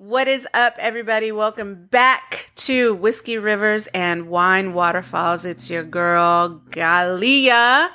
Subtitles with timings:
[0.00, 1.32] What is up, everybody?
[1.32, 5.44] Welcome back to Whiskey Rivers and Wine Waterfalls.
[5.44, 7.88] It's your girl, Galia,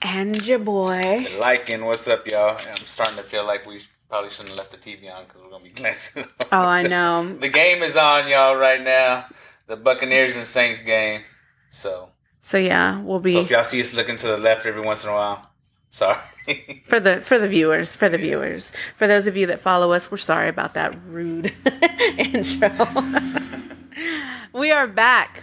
[0.00, 1.26] and your boy.
[1.42, 2.56] Liking, what's up, y'all?
[2.70, 5.50] I'm starting to feel like we probably shouldn't have left the TV on because we're
[5.50, 6.24] gonna be glancing.
[6.52, 7.28] Oh, I know.
[7.40, 9.26] the game is on, y'all, right now.
[9.66, 11.22] The Buccaneers and Saints game.
[11.68, 12.10] So,
[12.42, 15.02] So yeah, we'll be so if y'all see us looking to the left every once
[15.02, 15.50] in a while,
[15.94, 16.18] sorry.
[16.84, 20.10] for the for the viewers, for the viewers, for those of you that follow us,
[20.10, 21.52] we're sorry about that rude
[22.18, 22.70] intro.
[24.52, 25.42] we are back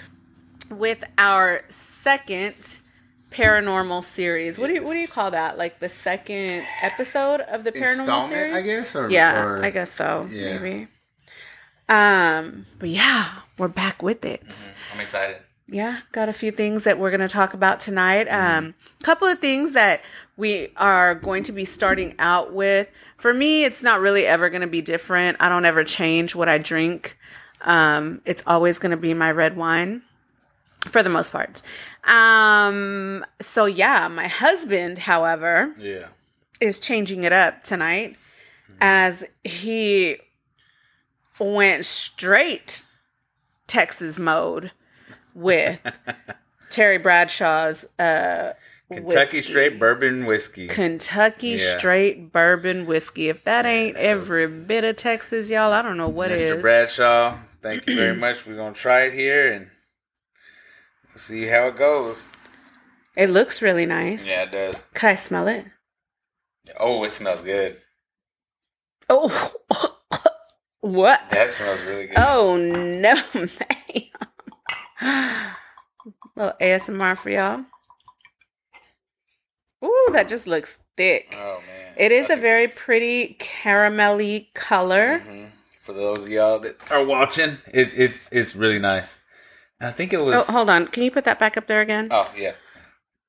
[0.69, 2.79] with our second
[3.31, 4.59] paranormal series.
[4.59, 5.57] What do you what do you call that?
[5.57, 8.55] Like the second episode of the paranormal series?
[8.55, 8.95] I guess.
[8.95, 10.27] Or, Yeah, or- I guess so.
[10.29, 10.57] yeah.
[10.59, 10.87] Maybe.
[11.89, 13.27] Um, but yeah,
[13.57, 14.71] we're back with it.
[14.93, 15.37] I'm excited.
[15.73, 18.27] Yeah, got a few things that we're going to talk about tonight.
[18.27, 20.01] Um, a couple of things that
[20.35, 22.89] we are going to be starting out with.
[23.15, 25.37] For me, it's not really ever going to be different.
[25.39, 27.17] I don't ever change what I drink.
[27.61, 30.01] Um, it's always going to be my red wine
[30.87, 31.61] for the most part.
[32.03, 36.07] Um, so yeah, my husband, however, Yeah.
[36.59, 38.17] is changing it up tonight
[38.81, 40.17] as he
[41.39, 42.83] went straight
[43.67, 44.71] Texas mode
[45.33, 45.79] with
[46.69, 48.53] Terry Bradshaw's uh
[48.91, 49.41] Kentucky whiskey.
[49.41, 50.67] straight bourbon whiskey.
[50.67, 51.77] Kentucky Yeah.
[51.77, 53.29] straight bourbon whiskey.
[53.29, 56.57] If that ain't so- every bit of Texas, y'all, I don't know what Mr.
[56.57, 56.61] is.
[56.61, 58.45] Bradshaw, thank you very much.
[58.45, 59.69] We're gonna try it here and
[61.15, 62.27] see how it goes.
[63.15, 64.25] It looks really nice.
[64.27, 64.85] Yeah, it does.
[64.93, 65.65] Could I smell it?
[66.77, 67.77] Oh, it smells good.
[69.09, 69.53] Oh,
[70.81, 71.21] what?
[71.29, 72.17] That smells really good.
[72.17, 73.47] Oh no, man.
[75.01, 77.65] Little ASMR for y'all.
[79.83, 81.35] Ooh, that just looks thick.
[81.37, 81.93] Oh man.
[81.97, 85.19] It is a very pretty caramelly color.
[85.19, 85.49] Mhm.
[85.81, 89.19] For those of y'all that are watching, it, it's it's really nice.
[89.79, 90.35] I think it was.
[90.47, 90.87] Oh, hold on.
[90.87, 92.09] Can you put that back up there again?
[92.11, 92.53] oh yeah.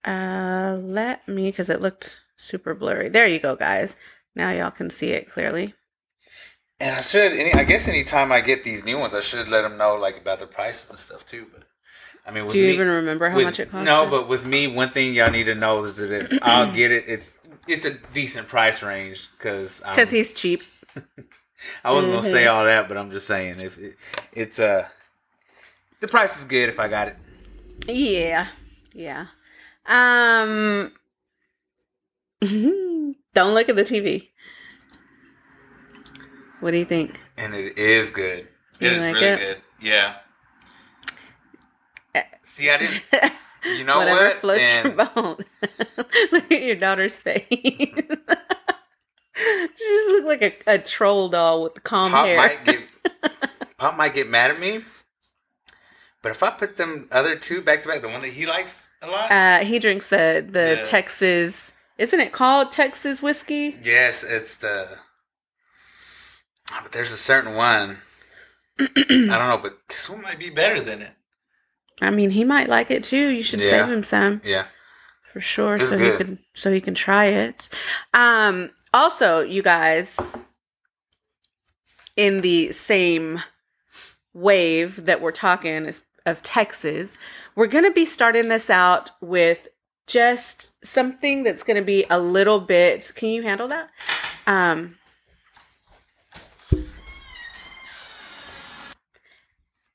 [0.04, 3.08] Uh, let me, because it looked super blurry.
[3.08, 3.94] There you go, guys.
[4.34, 5.74] Now y'all can see it clearly.
[6.82, 7.32] And I should.
[7.32, 10.16] Any, I guess anytime I get these new ones, I should let them know like
[10.19, 11.47] about the prices and stuff too.
[11.53, 11.62] But
[12.26, 13.84] I mean, with Do you me, even remember how with- much it cost?
[13.84, 16.91] No, but with me, one thing y'all need to know is that if I'll get
[16.91, 17.38] it, it's
[17.69, 20.62] it's a decent price range because because he's cheap.
[21.84, 22.32] I wasn't gonna Mm-hmm.
[22.32, 23.94] say all that, but I'm just saying if it,
[24.32, 24.88] it's uh
[26.00, 27.16] the price is good if I got it.
[27.87, 28.48] Yeah,
[28.92, 29.26] yeah.
[29.87, 30.92] Um,
[32.41, 34.31] don't look at the TV.
[36.62, 37.20] What do you think?
[37.36, 38.46] And it is good.
[38.80, 39.38] You It is like really it?
[39.40, 39.56] good.
[39.80, 40.14] Yeah.
[42.14, 42.22] Eh.
[42.42, 43.02] See, I didn't.
[43.64, 44.40] You know Whatever what?
[44.40, 45.44] floats And your boat.
[46.32, 47.46] look at your daughter's face.
[47.48, 47.94] she
[49.76, 52.36] just looked like a, a troll doll with the calm Pop hair.
[52.36, 52.80] might get
[53.78, 54.82] Pop might get mad at me.
[56.22, 58.90] But if I put them other two back to back, the one that he likes
[59.00, 60.82] a lot, Uh, he drinks uh, the Yeah.
[60.84, 61.72] Texas.
[61.98, 63.76] Isn't it called Texas whiskey?
[63.80, 64.98] yes, it's the.
[66.83, 67.99] But there's a certain one.
[68.78, 71.12] I don't know, but this one might be better than it.
[72.00, 73.28] I mean, he might like it too.
[73.28, 73.71] You should Yeah.
[73.71, 74.41] save him some.
[74.44, 74.66] Yeah.
[75.33, 77.71] for sure It's so he can so he can try it
[78.12, 80.19] um also you guys
[82.16, 83.41] in the same
[84.34, 87.16] wave that we're talking is of texas
[87.54, 89.69] we're going to be starting this out with
[90.06, 93.89] just something that's going to be a little bit can you handle that
[94.47, 94.99] um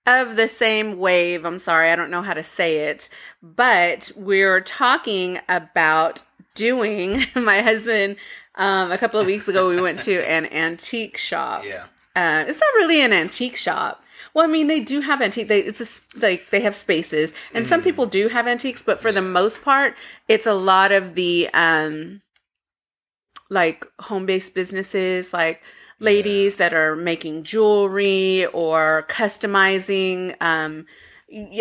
[0.08, 1.46] of the same wave.
[1.46, 3.10] I'm sorry, I don't know how to say it,
[3.44, 6.24] but we're talking about
[6.56, 7.26] doing.
[7.36, 8.16] My husband,
[8.56, 11.64] um, a couple of weeks ago, we went to an antique shop.
[11.66, 11.86] Yeah.
[12.16, 14.02] Uh, it's not really an antique shop.
[14.34, 15.48] Well, I mean, they do have antique.
[15.48, 19.12] They it's a, like they have spaces, and some people do have antiques, but for
[19.12, 19.96] the most part,
[20.28, 22.22] it's a lot of the um,
[23.50, 25.62] like home based businesses, like
[26.00, 30.86] ladies that are making jewelry or customizing um,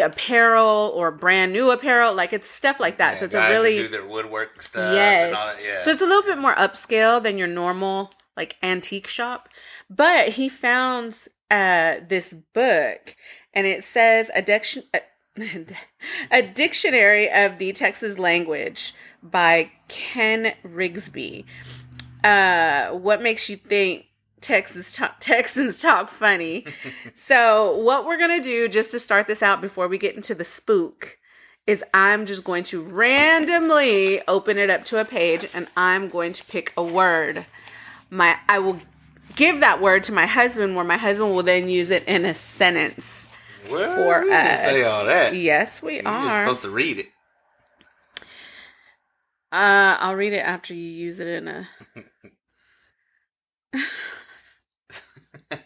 [0.00, 2.14] apparel or brand new apparel.
[2.14, 3.14] Like it's stuff like that.
[3.14, 4.94] Yeah, so it's a really do their woodwork stuff.
[4.94, 5.26] yes.
[5.28, 5.82] And all that, yeah.
[5.82, 9.48] So it's a little bit more upscale than your normal like antique shop.
[9.90, 11.18] But he found
[11.50, 13.16] uh this book
[13.54, 14.84] and it says a diction
[16.30, 21.44] a dictionary of the Texas language by Ken Rigsby.
[22.22, 24.06] Uh what makes you think
[24.40, 26.64] Texas talk, Texans talk funny?
[27.14, 30.34] so what we're going to do just to start this out before we get into
[30.34, 31.18] the spook
[31.66, 36.32] is I'm just going to randomly open it up to a page and I'm going
[36.34, 37.46] to pick a word.
[38.08, 38.80] My I will
[39.34, 42.34] give that word to my husband, where my husband will then use it in a
[42.34, 43.26] sentence
[43.70, 44.62] Well, for we us.
[44.64, 45.34] say all that.
[45.34, 46.44] Yes, we You're just are.
[46.44, 47.06] supposed to read it.
[49.52, 51.68] Uh, I'll read it after you use it in a.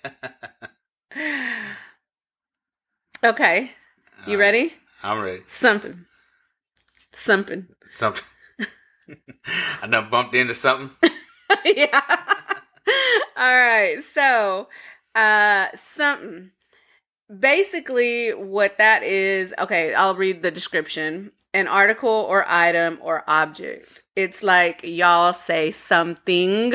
[3.22, 3.72] Okay,
[4.26, 4.72] you ready?
[5.02, 5.42] I'm ready.
[5.44, 6.06] Something.
[7.12, 7.66] Something.
[7.90, 8.24] Something.
[9.82, 10.90] I done bumped into something.
[11.66, 12.00] yeah.
[13.36, 14.02] All right.
[14.02, 14.68] So,
[15.14, 16.52] uh, something.
[17.38, 21.32] Basically, what that is, okay, I'll read the description.
[21.52, 24.02] An article or item or object.
[24.16, 26.72] It's like y'all say something.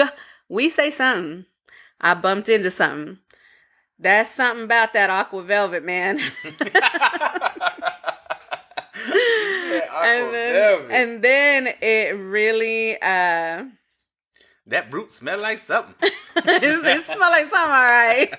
[0.48, 1.46] We say something.
[2.01, 3.19] I bumped into something.
[3.97, 6.19] That's something about that Aqua Velva, man.
[10.03, 13.65] and then, and then it really uh
[14.68, 15.94] that Brut smelled like something.
[16.36, 18.30] it smell like something, all right.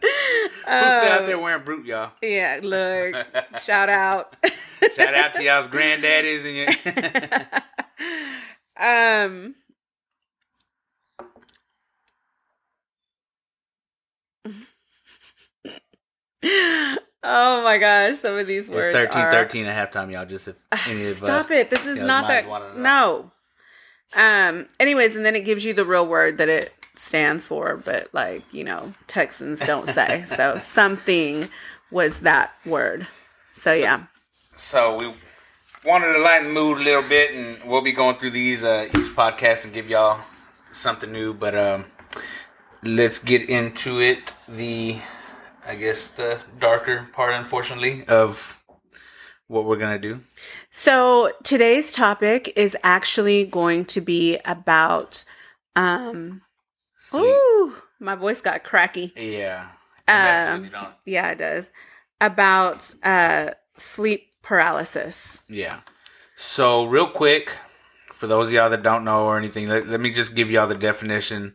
[0.00, 0.74] Who's still
[1.12, 2.12] out Um, there wearing Brut, y'all?
[2.22, 3.16] Yeah, look,
[3.60, 4.36] shout out.
[4.94, 6.68] Shout out to y'all's granddaddies and your.
[8.76, 9.54] um
[17.24, 20.26] Oh my gosh, some of these words It's 13 are 13 at halftime, y'all.
[20.26, 20.56] Just if
[20.88, 21.70] any of Stop uh, it.
[21.70, 22.76] This is not that.
[22.76, 23.30] No.
[24.14, 28.08] Um anyways, and then it gives you the real word that it stands for, but
[28.12, 30.24] like, you know, Texans don't say.
[30.26, 31.48] so something
[31.90, 33.06] was that word.
[33.52, 34.04] So yeah.
[34.54, 35.14] So we
[35.84, 38.88] wanted to lighten the mood a little bit, and we'll be going through these uh,
[38.88, 40.20] each podcast and give y'all
[40.70, 41.32] something new.
[41.32, 41.84] But um,
[42.82, 44.34] let's get into it.
[44.48, 44.96] The
[45.66, 48.62] I guess the darker part, unfortunately, of
[49.46, 50.20] what we're gonna do.
[50.70, 55.24] So today's topic is actually going to be about
[55.76, 56.42] um
[56.96, 57.24] Sleep.
[57.24, 59.12] ooh, my voice got cracky.
[59.16, 59.68] Yeah.
[60.08, 60.94] Um, with you, don't it?
[61.06, 61.70] Yeah, it does.
[62.20, 65.44] About uh sleep paralysis.
[65.48, 65.80] Yeah.
[66.34, 67.52] So real quick,
[68.12, 70.66] for those of y'all that don't know or anything, let, let me just give y'all
[70.66, 71.54] the definition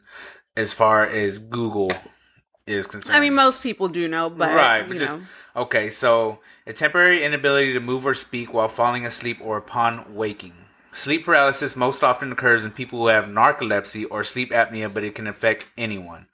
[0.55, 1.91] as far as Google
[2.67, 3.15] is concerned.
[3.15, 5.23] I mean, most people do know, but right, you but just know.
[5.55, 5.89] okay.
[5.89, 10.53] So a temporary inability to move or speak while falling asleep or upon waking.
[10.91, 15.15] Sleep paralysis most often occurs in people who have narcolepsy or sleep apnea, but it
[15.15, 16.25] can affect anyone.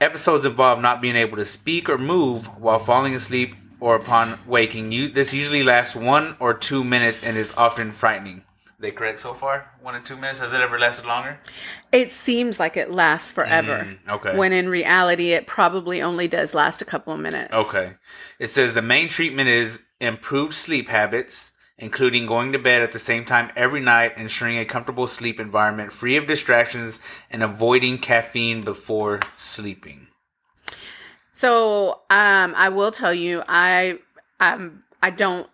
[0.00, 4.92] Episodes involve not being able to speak or move while falling asleep or upon waking.
[4.92, 8.44] You, this usually lasts one or two minutes and is often frightening.
[8.82, 9.70] They correct so far?
[9.80, 10.40] One or two minutes?
[10.40, 11.38] Has it ever lasted longer?
[11.92, 13.86] It seems like it lasts forever.
[13.86, 14.36] Mm, okay.
[14.36, 17.54] When in reality, it probably only does last a couple of minutes.
[17.54, 17.92] Okay.
[18.40, 22.98] It says the main treatment is improved sleep habits, including going to bed at the
[22.98, 26.98] same time every night, ensuring a comfortable sleep environment free of distractions,
[27.30, 30.08] and avoiding caffeine before sleeping.
[31.32, 34.00] So, um, I will tell you, I,
[34.40, 35.48] um, I don't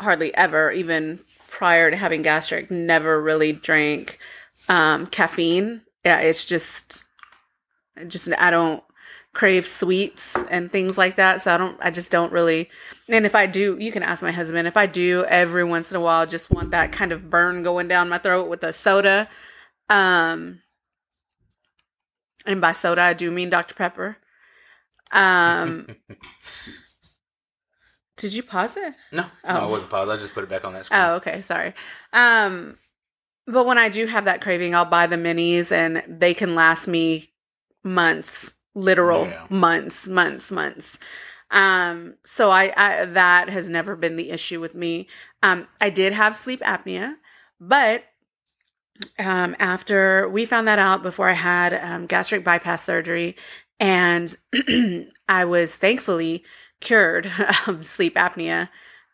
[0.00, 1.20] hardly ever, even
[1.60, 4.18] prior to having gastric, never really drank,
[4.70, 5.82] um, caffeine.
[6.06, 7.04] Yeah, it's just,
[8.08, 8.82] just I don't
[9.34, 11.42] crave sweets and things like that.
[11.42, 12.70] So I don't, I just don't really.
[13.10, 14.68] And if I do, you can ask my husband.
[14.68, 17.88] If I do, every once in a while, just want that kind of burn going
[17.88, 19.28] down my throat with a soda.
[19.90, 20.62] Um,
[22.46, 24.16] and by soda, I do mean Dr Pepper.
[25.12, 25.88] Um,
[28.20, 28.94] did you pause it?
[29.12, 29.54] No, Oh.
[29.54, 30.10] no, it wasn't paused.
[30.10, 31.00] I just put it back on that screen.
[31.00, 31.74] Oh, okay, sorry.
[32.12, 32.78] Um,
[33.46, 36.86] but when I do have that craving, I'll buy the minis, and they can last
[36.86, 37.32] me
[37.82, 39.46] months, literal Yeah.
[39.50, 40.98] months, months, months.
[41.50, 45.08] Um, so I, I that has never been the issue with me.
[45.42, 47.14] Um, I did have sleep apnea,
[47.58, 48.04] but
[49.18, 53.34] um, after we found that out before I had um, gastric bypass surgery,
[53.80, 54.36] and
[55.28, 56.44] I was thankfully
[56.80, 57.30] cured
[57.66, 58.68] of sleep apnea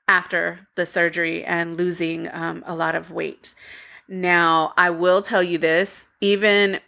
[0.09, 3.55] after the surgery and losing um, a lot of weight.
[4.09, 6.81] Now, I will tell you this even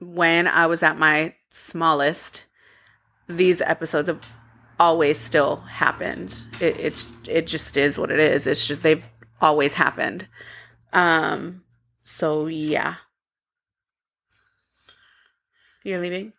[0.00, 2.44] when I was at my smallest,
[3.28, 4.32] these episodes have
[4.78, 6.44] always still happened.
[6.60, 8.46] It, it's it just is what it is.
[8.46, 9.08] It's just they've
[9.40, 10.26] always happened.
[10.92, 11.62] Um.
[12.04, 12.96] So yeah.
[15.84, 16.32] You're leaving.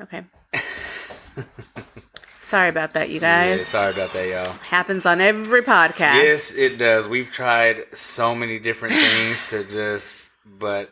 [0.00, 0.24] Okay.
[2.48, 3.66] Sorry about that, you Yeah, guys.
[3.66, 4.54] sorry about that, y'all.
[4.60, 6.14] Happens on every podcast.
[6.14, 7.06] Yes, it does.
[7.06, 10.90] We've tried so many different things to just, but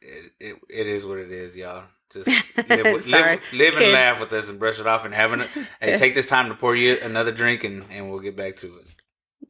[0.00, 1.82] it, it, it is what it is, y'all.
[2.12, 2.28] Just
[2.68, 5.48] live, with- live, live and laugh with us and brush it off and having it.
[5.80, 8.76] Hey, take this time to pour you another drink and, and we'll get back to
[8.78, 8.94] it.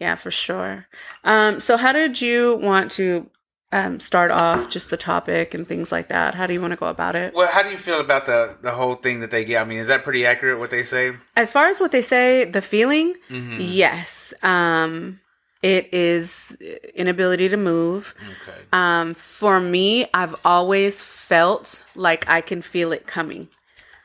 [0.01, 0.87] Yeah, for sure.
[1.23, 3.29] Um, so how did you want to
[3.73, 6.35] um, start off just the topic and things like that?
[6.35, 7.33] How do you want to go about it?
[7.35, 9.63] Well, how do you feel about the the whole thing that they get?
[9.63, 11.13] I mean, is that pretty accurate what they say?
[11.37, 13.57] As far as what they say, the feeling, Mm-hmm.
[13.61, 14.35] yes.
[14.43, 15.21] Um,
[15.63, 16.57] it is
[16.95, 18.15] inability to move.
[18.43, 18.59] Okay.
[18.73, 23.49] Um, for me, I've always felt like I can feel it coming.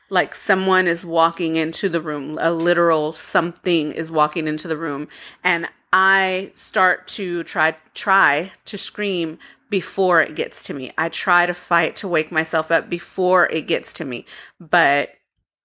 [0.10, 5.10] Like someone is walking into the room, a literal something is walking into the room,
[5.44, 10.92] and I start to try try to scream before it gets to me.
[10.98, 14.26] I try to fight to wake myself up before it gets to me,
[14.60, 15.10] but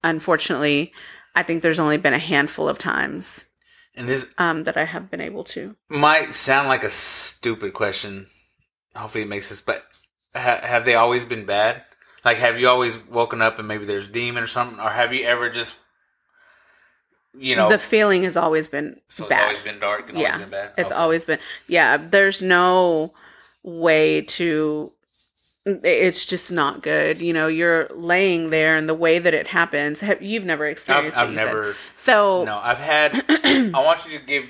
[0.04, 0.92] unfortunately,
[1.34, 3.46] I think there's only been a handful of times
[3.94, 5.76] And this um, that I have been able to.
[5.88, 8.26] might sound like a stupid question.
[8.94, 9.60] Hopefully, it makes sense.
[9.60, 9.84] But
[10.34, 11.82] ha- have they always been bad?
[12.24, 15.24] Like, have you always woken up and maybe there's demon or something, or have you
[15.24, 15.74] ever just,
[17.36, 19.42] you know, the feeling has always been so it's bad.
[19.44, 20.72] always been dark and yeah, been bad?
[20.76, 21.00] it's Okay.
[21.00, 21.38] always been.
[21.66, 23.12] Yeah, there's no
[23.62, 24.92] way to.
[25.64, 27.22] It's just not good.
[27.22, 30.72] You know, you're laying there, and the way that it happens, have, you've never I've,
[30.72, 31.16] experienced.
[31.16, 31.36] I've said.
[31.36, 31.76] never.
[31.94, 33.24] So No, I've had.
[33.28, 34.44] I want you to give,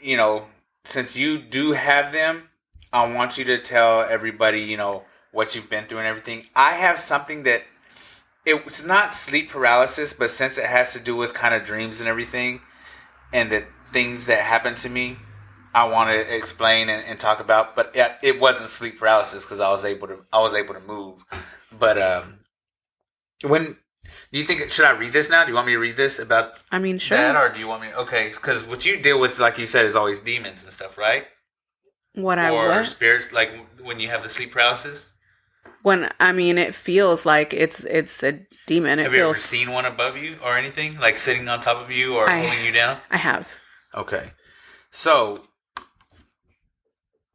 [0.00, 0.44] you know,
[0.84, 2.50] since you do have them,
[2.92, 6.46] I want you to tell everybody, you know, what you've been through and everything.
[6.54, 7.62] I have something that
[8.44, 12.08] it's not sleep paralysis, but since it has to do with kind of dreams and
[12.08, 12.60] everything,
[13.32, 15.16] and the things that happen to me,
[15.74, 17.74] I want to explain and, and talk about.
[17.74, 20.80] But it, it wasn't sleep paralysis because I was able to I was able to
[20.80, 21.24] move.
[21.76, 22.40] But um,
[23.42, 23.76] when
[24.32, 25.44] do you think should I read this now?
[25.44, 27.16] Do you want me to read this about I mean, sure.
[27.16, 27.92] that, or do you want me?
[27.94, 31.26] Okay, because what you deal with, like you said, is always demons and stuff, right?
[32.14, 33.52] what I or spirits, like
[33.82, 35.14] when you have the sleep paralysis.
[35.82, 38.98] when I mean, it feels like it's it's a demon.
[38.98, 41.90] It have you ever seen one above you or anything, like sitting on top of
[41.90, 42.98] you or I- holding you down?
[43.10, 43.48] I have.
[43.94, 44.30] Okay,
[44.90, 45.44] so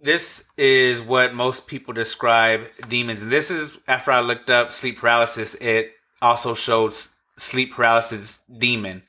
[0.02, 3.22] this is what most people describe demons.
[3.22, 5.56] And this is after I looked up sleep paralysis.
[5.56, 6.96] It also showed
[7.38, 9.04] sleep paralysis demon,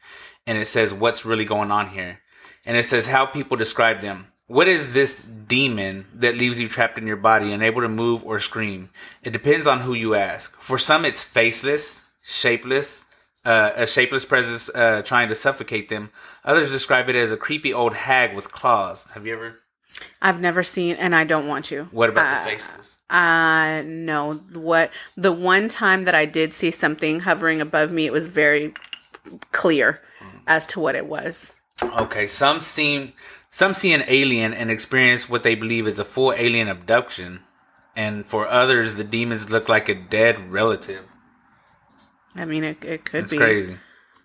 [0.46, 2.20] and it says what's really going on here,
[2.66, 4.26] and it says how people describe them.
[4.46, 8.40] What is this demon that leaves you trapped in your body, unable to move or
[8.40, 8.90] scream?
[9.22, 10.56] It depends on who you ask.
[10.56, 13.06] For some, it's faceless, shapeless,
[13.44, 16.10] uh, a shapeless presence uh, trying to suffocate them.
[16.44, 19.08] Others describe it as a creepy old hag with claws.
[19.12, 19.59] Have you ever?
[20.22, 21.84] I've never seen, and I don't want to.
[21.90, 22.98] What about Uh, the faces?
[23.08, 24.34] Uh no.
[24.52, 28.72] What the one time that I did see something hovering above me, it was very
[29.52, 30.00] clear
[30.46, 31.52] as to what it was.
[31.82, 33.12] Okay, some seem
[33.50, 37.40] some see an alien and experience what they believe is a full alien abduction,
[37.96, 41.04] and for others, the demons look like a dead relative.
[42.36, 43.76] I mean, it, it could It's be crazy.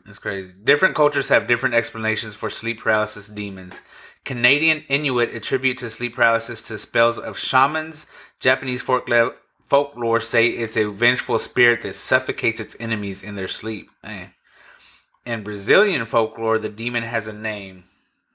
[0.08, 0.54] It's crazy.
[0.64, 3.82] Different cultures have different explanations for sleep paralysis demons.
[4.26, 8.08] Canadian Inuit attribute to sleep paralysis to spells of shamans.
[8.40, 13.92] Japanese folklore, folklore say it's a vengeful spirit that suffocates its enemies in their sleep.
[14.04, 14.34] Man.
[15.26, 17.86] In Brazilian folklore, the demon has a name.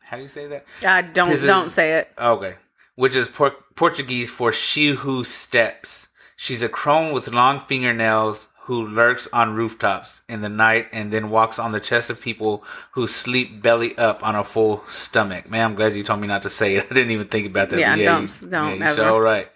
[0.00, 0.64] How do you say that?
[0.84, 2.12] Uh, don't don't say it.
[2.18, 2.54] Okay.
[2.94, 6.08] Which is por- Portuguese for she who steps.
[6.36, 11.28] She's a crone with long fingernails who lurks on rooftops in the night and then
[11.28, 12.62] walks on the chest of people
[12.92, 15.50] who sleep belly up on a full stomach.
[15.50, 16.86] Man, I'm glad you told me not to say it.
[16.90, 17.80] I didn't even think about that.
[17.80, 18.94] Yeah, but don't- you- don't you ever.
[18.94, 19.48] so right.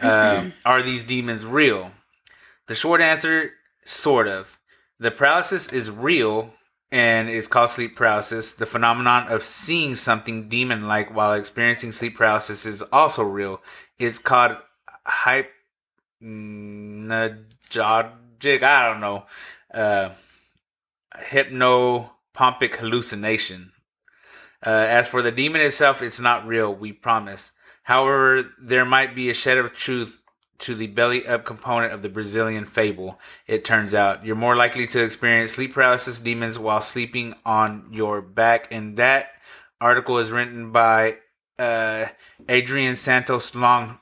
[0.00, 1.92] Um, are these demons real?
[2.66, 3.52] The short answer,
[3.86, 4.58] sort of.
[4.98, 6.52] The paralysis is real
[6.92, 8.52] and it's called sleep paralysis.
[8.52, 13.62] The phenomenon of seeing something demon like while experiencing sleep paralysis is also real.
[13.98, 14.58] It's called
[18.40, 19.26] hypnagogic, I don't know,
[19.72, 20.10] uh,
[21.16, 23.72] hypnopompic hallucination.
[24.64, 27.52] Uh, as for the demon itself, it's not real, we promise.
[27.82, 30.20] However, there might be a shed of truth
[30.58, 33.20] to the belly up component of the Brazilian fable.
[33.46, 38.22] It turns out you're more likely to experience sleep paralysis demons while sleeping on your
[38.22, 39.32] back, and that
[39.80, 41.18] article is written by
[41.58, 42.06] uh,
[42.48, 43.98] Adrienne Santos Long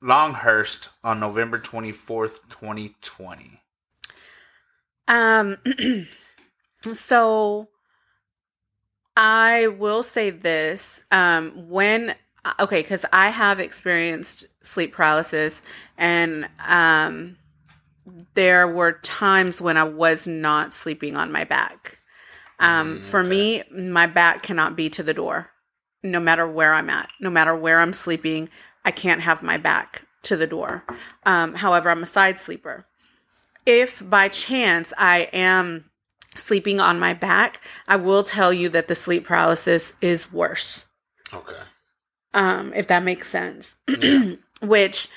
[0.00, 3.57] Longhurst on November twenty fourth, twenty twenty.
[5.08, 5.56] Um,
[6.92, 7.68] so
[9.16, 12.14] I will say this: um, when
[12.60, 15.62] okay, because I have experienced sleep paralysis,
[15.96, 17.36] and um,
[18.34, 21.98] there were times when I was not sleeping on my back.
[22.60, 25.50] Um, Mm, for me, my back cannot be to the door,
[26.02, 28.48] no matter where I'm at, no matter where I'm sleeping.
[28.84, 30.84] I can't have my back to the door.
[31.24, 32.86] Um, however, I'm a side sleeper
[33.68, 35.84] if by chance I am
[36.34, 40.86] sleeping on my back, I will tell you that the sleep paralysis is worse.
[41.34, 41.52] Okay.
[42.32, 43.76] Um, if that makes sense.
[43.88, 44.34] Yeah.
[44.60, 45.08] which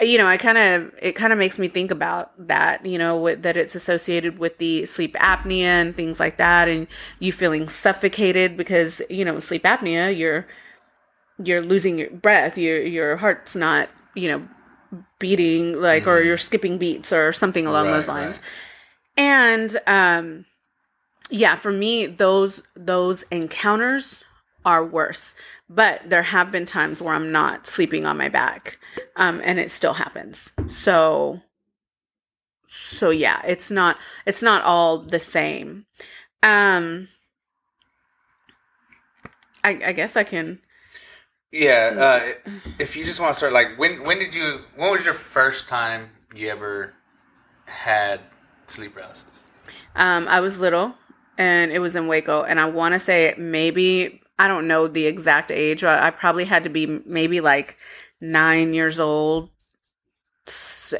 [0.00, 3.20] you know, I kind of it kind of makes me think about that, you know,
[3.20, 6.86] with, that it's associated with the sleep apnea and things like that, and
[7.18, 10.46] you feeling suffocated because you know sleep apnea, you're
[11.44, 14.48] you're losing your breath, your your heart's not you know
[15.18, 18.46] beating like or you're skipping beats or something along Right, those lines, right.
[19.16, 20.44] and um,
[21.30, 24.24] yeah, for me those those encounters
[24.64, 25.34] are worse.
[25.68, 28.78] But there have been times where I'm not sleeping on my back,
[29.14, 30.52] um, and it still happens.
[30.66, 31.40] So,
[32.68, 35.86] so yeah, it's not it's not all the same.
[36.42, 37.08] Um,
[39.62, 40.60] I, I guess I can.
[41.52, 41.94] Yeah,
[42.46, 44.60] uh, if you just want to start, like, when when did you?
[44.76, 46.94] When was your first time you ever
[47.66, 48.20] had
[48.68, 49.42] sleep paralysis?
[49.96, 50.94] Um, I was little,
[51.36, 55.06] and it was in Waco, and I want to say maybe I don't know the
[55.06, 55.82] exact age.
[55.82, 57.76] I, I probably had to be maybe like
[58.20, 59.50] nine years old,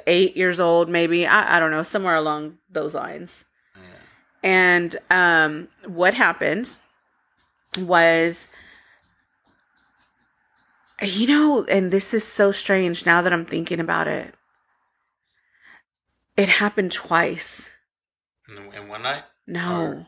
[0.07, 1.27] eight years old, maybe.
[1.27, 3.45] I, I don't know, somewhere along those lines.
[4.43, 6.77] And um, what happened
[7.77, 8.49] was,
[11.03, 14.35] you know, and this is so strange now that I'm thinking about it.
[16.37, 17.71] It happened twice.
[18.49, 19.25] In, in one night?
[19.47, 19.83] No.
[19.83, 20.07] Or-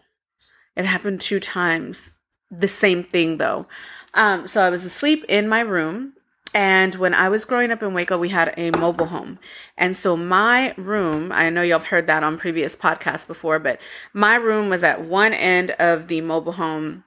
[0.76, 2.11] It happened two times.
[2.50, 3.66] The same thing though.
[4.14, 6.14] Um, so I was asleep in my room.
[6.54, 9.38] And when I was growing up in Waco, we had a mobile home.
[9.78, 13.80] And so my room, I know y'all have heard that on previous podcasts before, but
[14.12, 17.04] my room was at one end of the mobile home.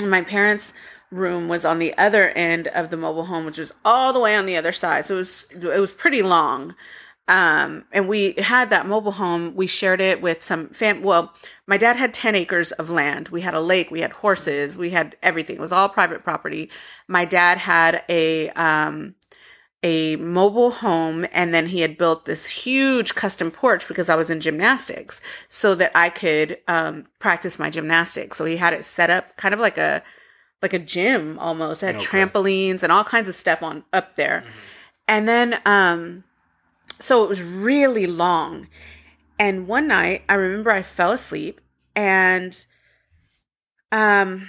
[0.00, 0.72] And my parents'
[1.10, 4.36] room was on the other end of the mobile home, which was all the way
[4.36, 5.06] on the other side.
[5.06, 6.74] So it was it was pretty long.
[7.28, 9.56] Um, and we had that mobile home.
[9.56, 11.02] We shared it with some fam.
[11.02, 11.34] Well,
[11.66, 13.30] my dad had 10 acres of land.
[13.30, 13.90] We had a lake.
[13.90, 14.76] We had horses.
[14.76, 15.56] We had everything.
[15.56, 16.70] It was all private property.
[17.08, 19.16] My dad had a, um,
[19.82, 24.30] a mobile home and then he had built this huge custom porch because I was
[24.30, 28.36] in gymnastics so that I could, um, practice my gymnastics.
[28.36, 30.02] So he had it set up kind of like a,
[30.66, 31.82] like a gym almost.
[31.82, 32.06] It had Okay.
[32.06, 34.44] trampolines and all kinds of stuff on up there.
[35.06, 36.24] And then, um,
[36.98, 38.66] so it was really long.
[39.38, 41.60] And one night I remember I fell asleep
[41.94, 42.66] and
[43.92, 44.48] um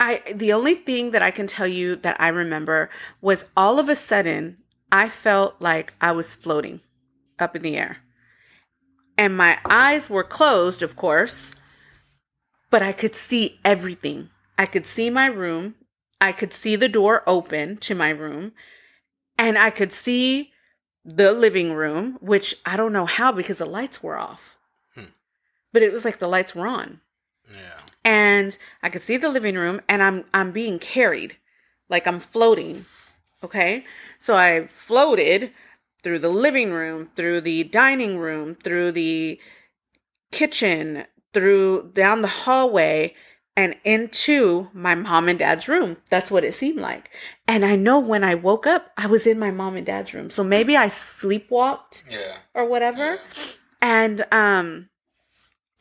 [0.00, 3.88] I the only thing that I can tell you that I remember was all of
[3.88, 4.58] a sudden
[4.92, 6.80] I felt like I was floating
[7.38, 7.98] up in the air.
[9.16, 11.54] And my eyes were closed, of course,
[12.70, 14.30] but I could see everything.
[14.58, 15.74] I could see my room.
[16.20, 18.52] I could see the door open to my room
[19.38, 20.52] and I could see
[21.04, 24.58] the living room, which I don't know how because the lights were off.
[24.94, 25.12] Hmm.
[25.72, 27.00] But it was like the lights were on.
[27.50, 27.80] Yeah.
[28.04, 31.36] And I could see the living room and I'm I'm being carried.
[31.88, 32.84] Like I'm floating.
[33.42, 33.84] Okay?
[34.18, 35.52] So I floated
[36.02, 39.38] through the living room, through the dining room, through the
[40.32, 43.14] kitchen, through down the hallway
[43.56, 45.96] and into my mom and dad's room.
[46.10, 47.10] That's what it seemed like.
[47.48, 50.30] And I know when I woke up, I was in my mom and dad's room.
[50.30, 52.36] So maybe I sleepwalked Yeah.
[52.54, 53.18] or whatever.
[53.82, 54.88] And um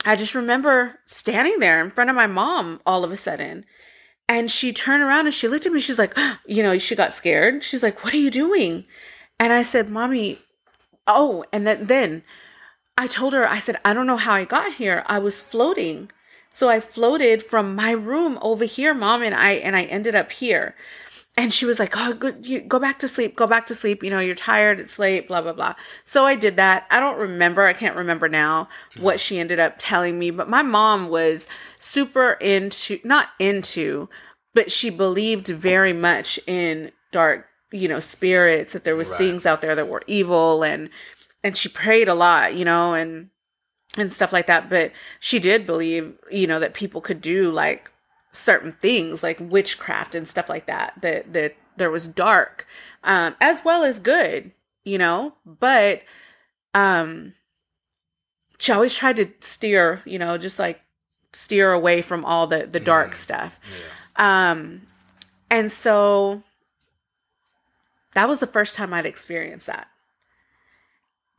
[0.06, 3.66] I just remember standing there in front of my mom all of a sudden.
[4.30, 5.80] And she turned around and she looked at me.
[5.80, 7.64] She's like, you know, she got scared.
[7.64, 8.86] She's like, what are you doing?
[9.40, 10.40] And I said, Mommy,
[11.06, 12.24] oh, and then, then
[12.98, 15.04] I told her, I said, I don't know how I got here.
[15.06, 16.10] I was floating.
[16.52, 20.32] So I floated from my room over here, mom, and I and I ended up
[20.32, 20.76] here.
[21.40, 23.36] And she was like, "Oh, good, you go back to sleep.
[23.36, 24.04] Go back to sleep.
[24.04, 24.80] You know, you're tired.
[24.80, 25.28] It's late.
[25.28, 26.88] Blah blah blah." So I did that.
[26.90, 27.68] I don't remember.
[27.68, 30.32] I can't remember now what she ended up telling me.
[30.32, 31.46] But my mom was
[31.78, 34.10] super into, not into,
[34.56, 38.74] but she believed very much in dark, you know, spirits.
[38.74, 39.20] That there was Right.
[39.20, 40.90] things out there that were evil, and
[41.44, 43.30] and she prayed a lot, you know, and
[43.98, 44.70] and stuff like that.
[44.70, 47.92] But she did believe, you know, that people could do like
[48.32, 50.94] certain things like witchcraft and stuff like that.
[51.02, 52.68] That that there was dark,
[53.04, 54.52] um, as well as good,
[54.84, 55.34] you know.
[55.46, 56.04] But
[56.74, 57.34] um,
[58.58, 60.82] she always tried to steer, you know, just like
[61.34, 63.60] steer away from all the the dark stuff.
[64.18, 64.52] Yeah.
[64.52, 64.82] Um,
[65.50, 66.44] and so
[68.14, 69.88] that was the first time I'd experienced that.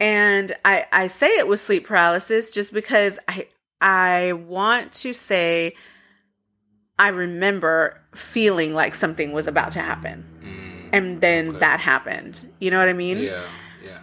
[0.00, 3.48] And I, I say it was sleep paralysis just because I
[3.80, 5.74] I want to say
[6.98, 10.24] I remember feeling like something was about to happen.
[10.42, 10.88] Mm.
[10.92, 11.58] And then Okay.
[11.60, 12.48] that happened.
[12.58, 13.18] You know what I mean?
[13.18, 13.42] Yeah.
[13.84, 14.02] Yeah.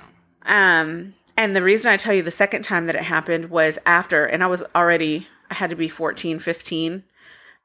[0.81, 4.25] Um, and the reason I tell you the second time that it happened was after,
[4.25, 7.03] and I was already, I had to be 14, 15.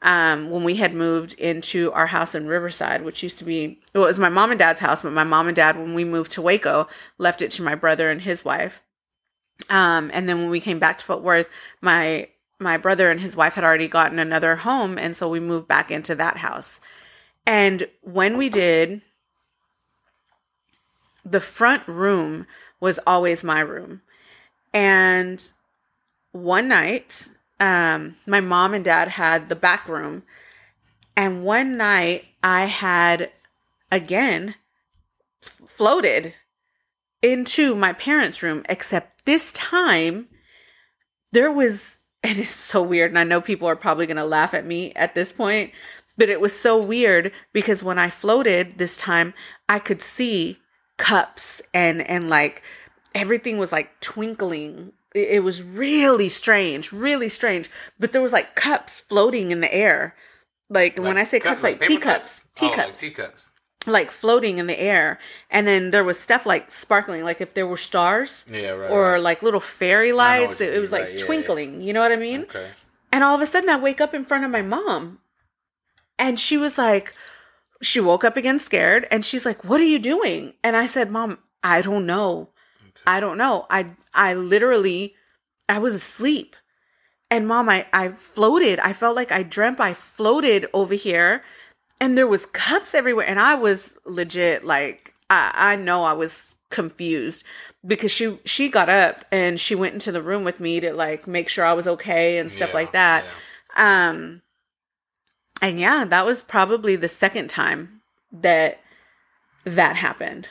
[0.03, 4.05] Um, when we had moved into our house in Riverside, which used to be, well,
[4.05, 6.31] it was my mom and dad's house, but my mom and dad, when we moved
[6.33, 8.83] to Waco, left it to my brother and his wife.
[9.69, 11.47] Um, and then when we came back to Fort Worth,
[11.81, 15.67] my my brother and his wife had already gotten another home, and so we moved
[15.67, 16.79] back into that house.
[17.47, 19.01] And when we did,
[21.25, 22.47] the front room
[22.79, 24.03] was always my room.
[24.75, 25.43] And
[26.33, 30.23] one night, um, my mom and dad had the back room.
[31.17, 33.31] And one night, I had
[33.93, 34.55] again
[35.43, 36.35] floated
[37.23, 40.29] into my parents' room, except this time
[41.33, 43.11] there was, and it's so weird.
[43.11, 45.73] And I know people are probably going to laugh at me at this point,
[46.17, 49.35] but it was so weird because when I floated this time,
[49.69, 50.59] I could see
[50.97, 52.63] cups and, and like
[53.15, 54.93] everything was like twinkling.
[55.15, 57.69] It, was really strange, really strange.
[57.99, 60.15] But there was like cups floating in the air.
[60.69, 62.45] Like, when I say cups, like, paper teacups, cups?
[62.63, 63.51] Oh, like teacups teacups.
[63.87, 65.19] like floating in the air
[65.51, 69.13] and then there was stuff like sparkling like if there were stars Yeah, right, or
[69.15, 69.23] right.
[69.23, 71.25] like little fairy lights it, it was like right, yeah, yeah.
[71.25, 72.69] twinkling you know what i mean Okay.
[73.11, 75.21] and all of a sudden i wake up in front of my mom
[76.19, 77.15] and she was like
[77.81, 81.11] she woke up again scared and she's like what are you doing and i said
[81.11, 82.51] mom i don't know
[83.17, 83.67] i don't know.
[83.71, 83.81] I
[84.15, 85.15] i literally
[85.69, 86.57] i was asleep.
[87.33, 88.79] And mom i i floated.
[88.81, 89.81] I felt like i dreamt.
[89.81, 91.43] I floated over here
[92.01, 93.27] and there was cups everywhere.
[93.27, 97.43] And i was legit like i i know i was confused
[97.87, 101.27] because she she got up and she went into the room with me to like
[101.27, 103.25] make sure i was okay and stuff Yeah, like that.
[103.77, 104.09] yeah.
[104.09, 104.43] um
[105.63, 108.81] and yeah that was probably the second time that
[109.65, 110.49] that happened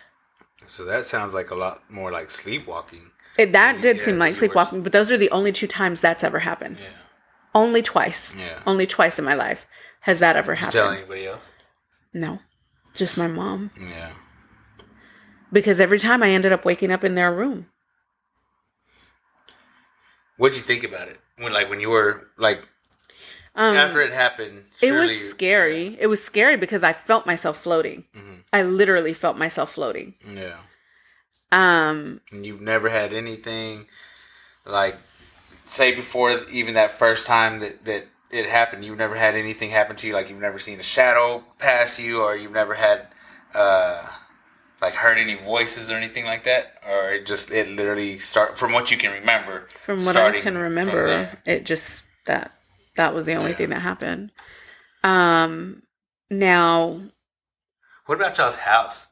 [0.69, 3.11] So that sounds like a lot more like sleepwalking.
[3.37, 6.23] it, that did Yeah, seem like sleepwalking but those are the only two times that's
[6.23, 6.87] ever happened Yeah.
[7.55, 8.59] only twice Yeah.
[8.65, 9.65] only twice in my life
[10.01, 11.51] has that ever Did you happened tell anybody else?
[12.13, 12.39] no
[12.93, 14.11] just my mom Yeah.
[15.51, 17.67] because every time I ended up waking up in their room.
[20.37, 22.61] What'd you think about it when, like, when you were like
[23.55, 24.65] Um, after it happened?
[24.81, 25.97] it was surely- scary.
[25.99, 28.05] It was scary because I felt myself floating.
[28.15, 28.43] Mhm.
[28.53, 30.13] I literally felt myself floating.
[30.33, 30.55] Yeah.
[31.51, 33.87] Um, And you've never had anything
[34.65, 34.95] like
[35.65, 38.85] say before even that first time that that it happened.
[38.85, 40.13] You've never had anything happen to you.
[40.13, 43.07] Like you've never seen a shadow pass you, or you've never had
[43.55, 44.05] uh
[44.81, 48.71] like heard any voices or anything like that, or it just it literally start from
[48.71, 49.67] what you can remember.
[49.81, 52.51] from what I can remember, it just that
[52.95, 53.57] that was the only Yeah.
[53.57, 54.31] thing that happened.
[55.03, 55.83] Um,
[56.29, 57.01] now
[58.05, 59.07] What about y'all's house?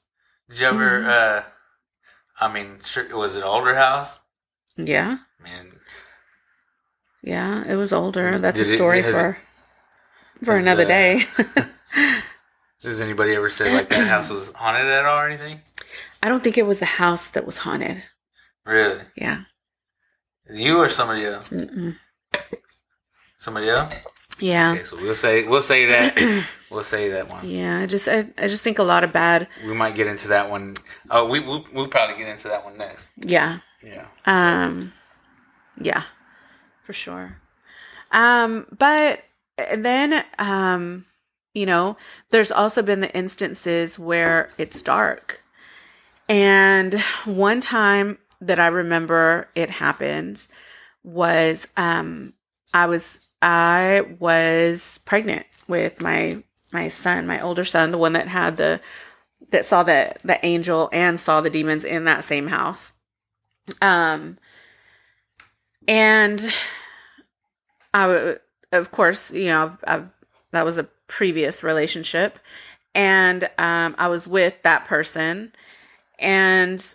[0.49, 1.01] Did you ever?
[1.01, 1.09] Mm-hmm.
[1.09, 1.41] uh
[2.39, 2.79] I mean,
[3.13, 4.19] was it older house?
[4.75, 5.71] yeah, Man,
[7.23, 8.37] yeah, it was older.
[8.37, 9.37] That's Did a it- story has- for
[10.43, 11.25] for another uh, day.
[12.81, 15.61] Does anybody ever say like that house was haunted at all or anything?
[16.21, 18.03] I don't think it was the house that was haunted.
[18.65, 19.01] Really?
[19.15, 19.43] Yeah.
[20.49, 21.49] You or somebody else?
[21.49, 21.95] Mm-mm.
[23.38, 23.93] Somebody else?
[24.39, 24.73] Yeah.
[24.73, 27.47] Okay, so we'll say we'll say that we'll say that one.
[27.47, 29.47] Yeah, I just I, I just think a lot of bad.
[29.65, 30.76] We might get into that one.
[31.10, 33.12] Oh, we we'll, we'll probably get into that one next.
[33.17, 33.60] Yeah.
[33.84, 34.06] Yeah.
[34.26, 34.93] Um
[35.80, 36.04] yeah.
[36.84, 37.38] For sure.
[38.12, 39.23] Um but
[39.76, 41.06] then um
[41.54, 41.97] you know,
[42.30, 45.41] there's also been the instances where it's dark.
[46.30, 50.47] And one time that I remember it happened
[51.04, 52.34] was um
[52.73, 58.28] I was I was pregnant with my my son, my older son, the one that
[58.28, 58.82] had the
[59.52, 62.93] that saw the the angel and saw the demons in that same house.
[63.82, 64.38] Um
[65.88, 66.52] and
[67.93, 68.39] I w-
[68.71, 70.10] of course, you know, I've, I've,
[70.52, 72.39] that was a previous relationship.
[72.93, 75.54] And um I was with that person.
[76.19, 76.86] And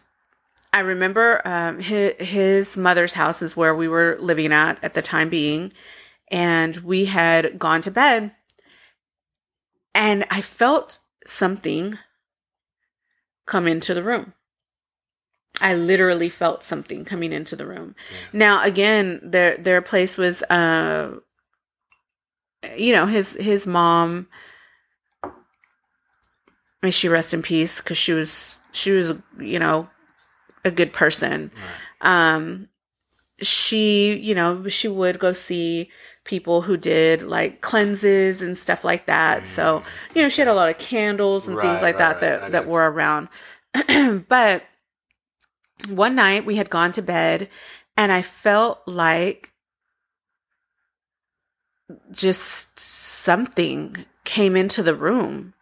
[0.73, 5.03] I remember um, his, his mother's house is where we were living at at the
[5.03, 5.73] time being,
[6.33, 8.33] and we had gone to bed,
[9.95, 11.99] and I felt something
[13.47, 14.33] come into the room.
[15.61, 17.95] I literally felt something coming into the room.
[18.33, 21.19] Now, again, their their place was, uh,
[22.77, 24.29] you know, his his mom.
[26.83, 29.91] May she rest in peace, because she was she was you know
[30.65, 31.53] a good person.
[32.01, 32.69] Um,
[33.41, 35.91] she, you know, she would go see
[36.25, 39.49] people who did like cleanses and stuff like that.
[39.49, 39.83] So,
[40.15, 41.83] you know, she had a lot of candles and things Mm.
[41.83, 42.41] Like right, that right.
[42.41, 43.29] That that were around.
[44.29, 44.63] but
[45.89, 47.49] one night we had gone to bed
[47.97, 49.53] and I felt like
[52.11, 55.55] just something came into the room.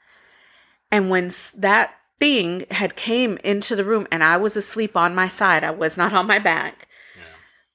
[0.93, 5.29] And when that thing had came into the room and I was asleep on my
[5.29, 6.87] side, I was not on my back.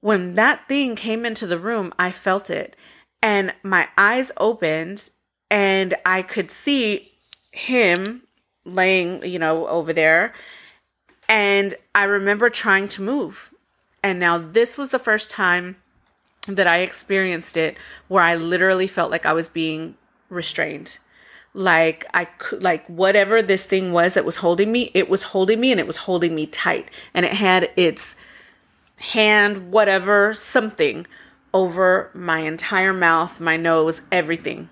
[0.06, 2.76] When that thing came into the room, I felt it.
[3.24, 5.10] And my eyes opened
[5.50, 7.13] and I could see
[7.52, 8.22] him
[8.65, 10.36] laying, you know, over there.
[11.28, 13.52] And I remember trying to move.
[14.04, 15.78] And now this was the first time
[16.48, 17.76] that I experienced it
[18.08, 19.96] where I literally felt like I was being
[20.30, 21.00] restrained.
[21.56, 25.60] Like I could, like whatever this thing was that was holding me, it was holding
[25.60, 26.91] me and it was holding me tight.
[27.15, 28.15] And it had its
[28.97, 31.05] hand, whatever, something
[31.53, 34.69] over my entire mouth, my nose, everything.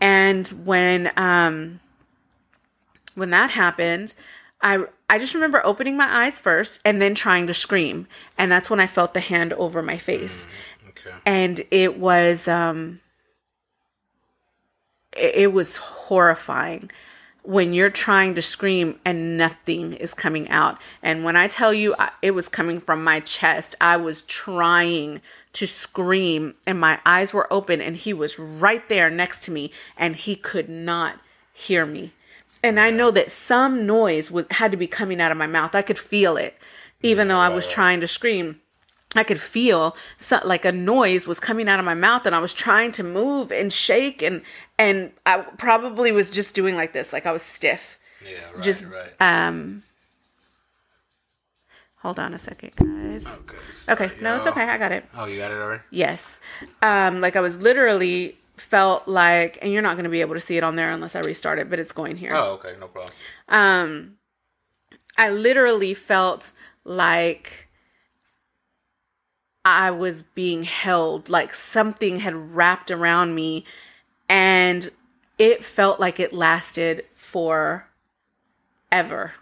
[0.00, 1.80] And when um
[3.14, 4.14] when that happened,
[4.62, 8.06] I I just remember opening my eyes first and then trying to scream.
[8.38, 10.46] And that's when I felt the hand over my face.
[10.88, 11.14] Okay.
[11.26, 13.00] And it was um
[15.16, 16.90] it, it was horrifying
[17.42, 20.78] when you're trying to scream and nothing is coming out.
[21.02, 25.20] And when I tell you I, it was coming from my chest, I was trying
[25.54, 29.72] to scream and my eyes were open and he was right there next to me
[29.96, 31.20] and he could not
[31.52, 32.12] hear me.
[32.62, 35.74] And I know that some noise was, had to be coming out of my mouth.
[35.74, 36.58] I could feel it,
[37.02, 38.60] even though I was trying to scream.
[39.16, 42.38] I could feel so, like a noise was coming out of my mouth, and I
[42.38, 44.42] was trying to move and shake, and
[44.78, 47.98] and I probably was just doing like this, like I was stiff.
[48.24, 49.12] Yeah, right, Just, right.
[49.20, 49.82] Um,
[51.96, 53.26] hold on a second, guys.
[53.26, 53.56] okay,
[53.92, 54.62] Okay, sorry, no, it's okay.
[54.62, 55.04] I got it.
[55.14, 55.82] Oh, you got it already?
[55.90, 56.38] Yes.
[56.82, 60.40] Um, like I was literally felt like, and you're not going to be able to
[60.40, 62.34] see it on there unless I restart it, but it's going here.
[62.34, 63.12] Oh, okay, no problem.
[63.48, 64.16] um
[65.18, 66.52] I literally felt
[66.84, 67.68] like
[69.64, 73.64] I was being held, like something had wrapped around me,
[74.28, 74.88] and
[75.38, 77.88] it felt like it lasted for
[78.90, 79.34] ever.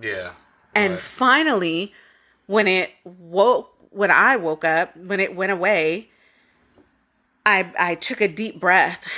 [0.00, 0.32] Yeah.
[0.74, 1.00] And right.
[1.00, 1.92] finally,
[2.46, 6.10] when it woke, when I woke up, when it went away,
[7.44, 9.08] I I took a deep breath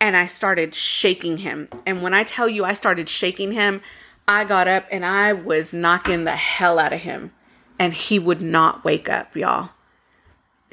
[0.00, 1.68] and I started shaking him.
[1.86, 3.80] And when I tell you I started shaking him,
[4.26, 7.32] I got up and I was knocking the hell out of him.
[7.78, 9.70] And he would not wake up, y'all.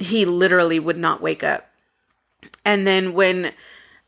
[0.02, 1.70] He literally would not wake up.
[2.66, 3.54] And then when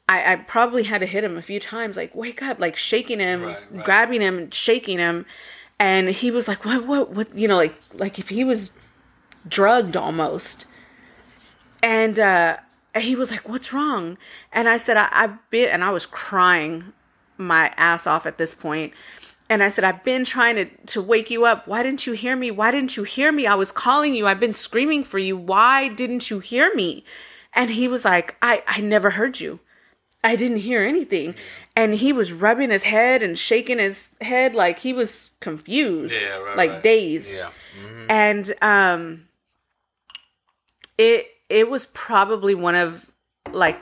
[0.09, 3.19] I, I probably had to hit him a few times, like wake up, like shaking
[3.19, 3.85] him, Right, right.
[3.85, 5.25] grabbing him, shaking him,
[5.79, 6.85] and he was like, "What?
[6.85, 7.09] What?
[7.11, 8.71] What?" You know, like like if he was
[9.47, 10.65] drugged almost.
[11.81, 12.57] And uh,
[12.97, 14.17] he was like, "What's wrong?"
[14.51, 16.93] And I said, I, "I've been," and I was crying
[17.37, 18.93] my ass off at this point.
[19.53, 21.67] And I said, I've been trying to, to wake you up.
[21.67, 22.49] Why didn't you hear me?
[22.49, 23.45] Why didn't you hear me?
[23.45, 24.25] I was calling you.
[24.25, 25.37] I've been screaming for you.
[25.37, 27.05] Why didn't you hear me?
[27.53, 29.59] And he was like, I, I never heard you.
[30.23, 31.35] I didn't hear anything.
[31.75, 36.37] And he was rubbing his head and shaking his head like he was confused, Yeah,
[36.39, 36.83] right, like right.
[36.83, 37.35] dazed.
[37.35, 37.51] Yeah.
[37.85, 38.05] Mhm.
[38.09, 39.27] And um
[40.97, 43.11] it it was probably one of
[43.51, 43.79] like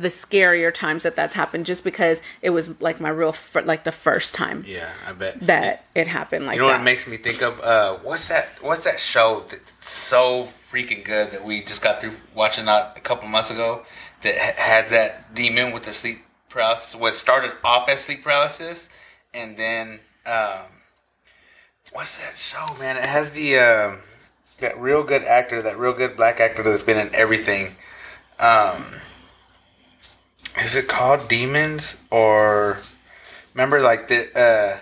[0.00, 3.84] the scarier times that that's happened just because it was like my real fir- like
[3.84, 5.40] the first time Yeah, I bet.
[5.46, 7.60] that it happened like You know what it makes me think of?
[7.60, 8.46] Uh, what's that?
[8.60, 13.00] What's that show that's so freaking good that we just got through watching that a
[13.00, 13.84] couple months ago?
[14.22, 16.94] That ha- had that demon with the sleep paralysis.
[16.98, 18.90] What started off as sleep paralysis,
[19.34, 20.66] and then um,
[21.92, 22.96] what's that show, man?
[22.96, 23.98] It has the um,
[24.60, 27.76] that real good actor, that real good black actor that's been in everything.
[28.40, 28.84] Um,
[30.62, 32.78] is it called Demons or
[33.54, 34.78] remember like the uh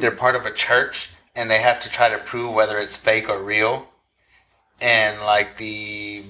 [0.00, 3.28] they're part of a church and they have to try to prove whether it's fake
[3.28, 3.88] or real?
[4.80, 6.24] And like the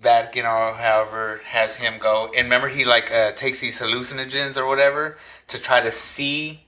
[0.00, 2.30] Vatican or however has him go.
[2.36, 6.64] And remember he like uh takes these hallucinogens or whatever to try to see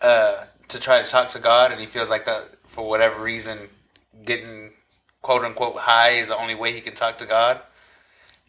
[0.00, 3.58] uh to try to talk to God and he feels like that for whatever reason
[4.24, 4.72] getting
[5.22, 7.60] quote unquote high is the only way he can talk to God.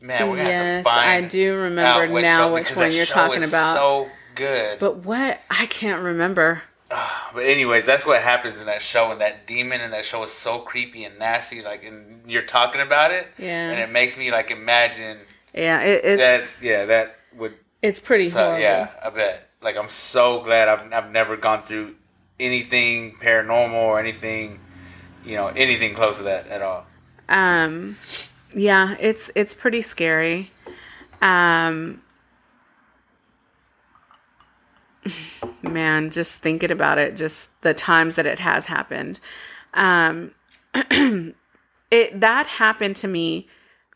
[0.01, 2.91] Man, we're gonna have Yes, to find I do remember which now show, which one
[2.91, 3.75] you're talking about.
[3.75, 4.79] So good.
[4.79, 6.63] but what I can't remember.
[6.89, 10.31] But anyways, that's what happens in that show, and that demon in that show is
[10.33, 11.61] so creepy and nasty.
[11.61, 13.69] Like, and you're talking about it, Yeah.
[13.69, 15.19] and it makes me like imagine
[15.53, 16.21] Yeah, it, it's
[16.59, 16.63] that.
[16.65, 17.53] Yeah, that would.
[17.83, 18.61] it's pretty So, horrible.
[18.61, 19.49] yeah, I bet.
[19.61, 21.95] Like, I'm so glad I've I've never gone through
[22.39, 24.59] anything paranormal or anything,
[25.25, 26.85] you know, anything close to that at all.
[27.27, 27.97] um
[28.53, 30.51] yeah it's it's pretty scary
[31.21, 32.01] um
[35.61, 39.19] man just thinking about it just the times that it has happened
[39.73, 40.31] um
[41.91, 43.47] it that happened to me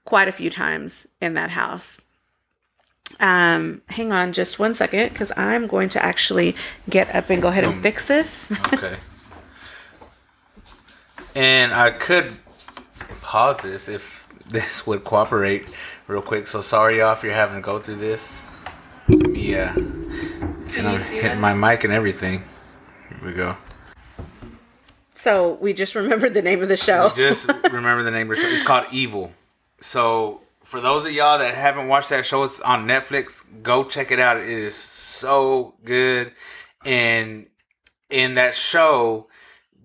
[0.06, 2.00] quite a few times in that house.
[3.20, 6.56] Um, hang on just one second because I'm going to actually
[6.90, 8.52] get up and go ahead and fix this.
[8.74, 8.98] Okay.
[11.36, 12.26] and I could
[13.22, 15.74] pause this if this would cooperate
[16.08, 16.48] real quick.
[16.48, 18.50] So sorry, y'all, if you're having to go through this.
[19.08, 19.74] Yeah.
[19.76, 22.44] Uh, and you I'm see hitting my mic and everything.
[23.10, 23.58] Here we go.
[25.16, 27.10] so we just remembered the name of the show.
[27.16, 28.50] Just remember the name of the show.
[28.50, 29.32] It's called Evil.
[29.80, 33.44] So for those of y'all that haven't watched that show, it's on Netflix.
[33.62, 34.38] Go check it out.
[34.38, 36.32] It is so good.
[36.86, 37.48] And
[38.10, 39.28] in that show,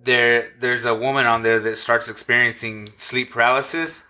[0.05, 4.05] there there's a woman on there that starts experiencing sleep paralysis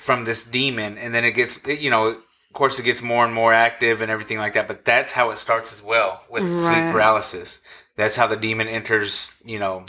[0.00, 2.20] from this demon, and then it gets it- you know.
[2.50, 4.68] Of course, it gets more and more active and everything like that.
[4.68, 7.60] But that's how it starts as well with sleep paralysis.
[7.96, 9.32] That's how the demon enters.
[9.44, 9.86] You know,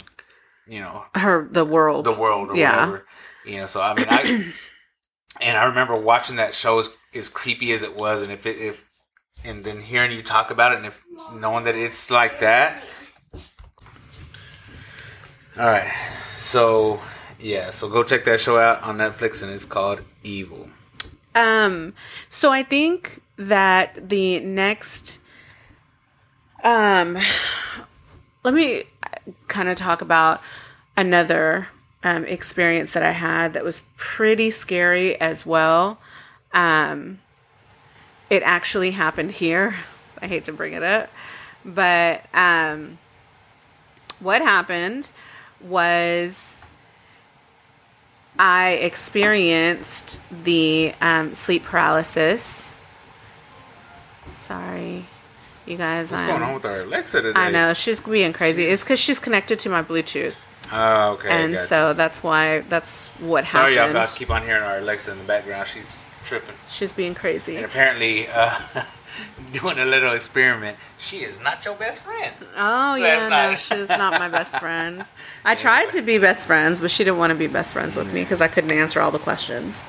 [0.66, 2.04] you know Her the world.
[2.06, 2.72] the world or Yeah.
[2.88, 3.06] whatever.
[3.44, 4.20] You know, so I mean, I
[5.40, 8.56] and I remember watching that show as, as creepy as it was, and if it
[8.58, 8.84] if
[9.44, 11.00] and then hearing you talk about it, and if
[11.34, 12.82] knowing that it's like that.
[15.56, 15.92] All right,
[16.36, 17.00] so
[17.38, 20.68] yeah, so go check that show out on Netflix, and it's called Evil.
[21.34, 21.94] Um,
[22.30, 25.18] so I think that the next,
[26.64, 27.18] um,
[28.42, 28.84] let me
[29.48, 30.40] kind of talk about
[30.96, 31.68] another
[32.02, 35.98] um, experience that I had that was pretty scary as well.
[36.54, 37.20] Um,
[38.30, 39.76] it actually happened here.
[40.22, 41.10] I hate to bring it up,
[41.62, 42.98] but um,
[44.18, 45.12] what happened
[45.60, 46.55] was
[48.38, 52.72] I experienced the um, sleep paralysis.
[54.28, 55.06] Sorry,
[55.64, 56.10] you guys.
[56.10, 57.40] What's I'm, going on with our Alexa today?
[57.40, 58.64] I know she's being crazy.
[58.64, 60.34] It's because she's connected to my Bluetooth,
[60.72, 61.28] Oh, okay.
[61.30, 61.66] and gotcha.
[61.66, 63.76] so that's why that's what happened.
[63.76, 63.96] sorry, y'all.
[63.96, 65.68] I keep on hearing our Alexa in the background.
[65.72, 66.54] She's tripping.
[66.68, 67.56] She's being crazy.
[67.56, 68.58] and apparently uh,
[69.52, 70.76] doing a little experiment.
[71.06, 72.34] She is not your best friend.
[72.56, 75.04] Oh yeah, no, she's not my best friend.
[75.44, 78.12] I tried to be best friends, but she didn't want to be best friends with
[78.12, 79.78] me because I couldn't answer all the questions.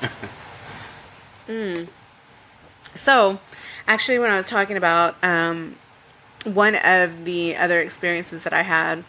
[1.48, 1.88] Mm.
[2.92, 3.40] So,
[3.86, 5.76] actually, when I was talking about um,
[6.44, 9.02] one of the other experiences that I had,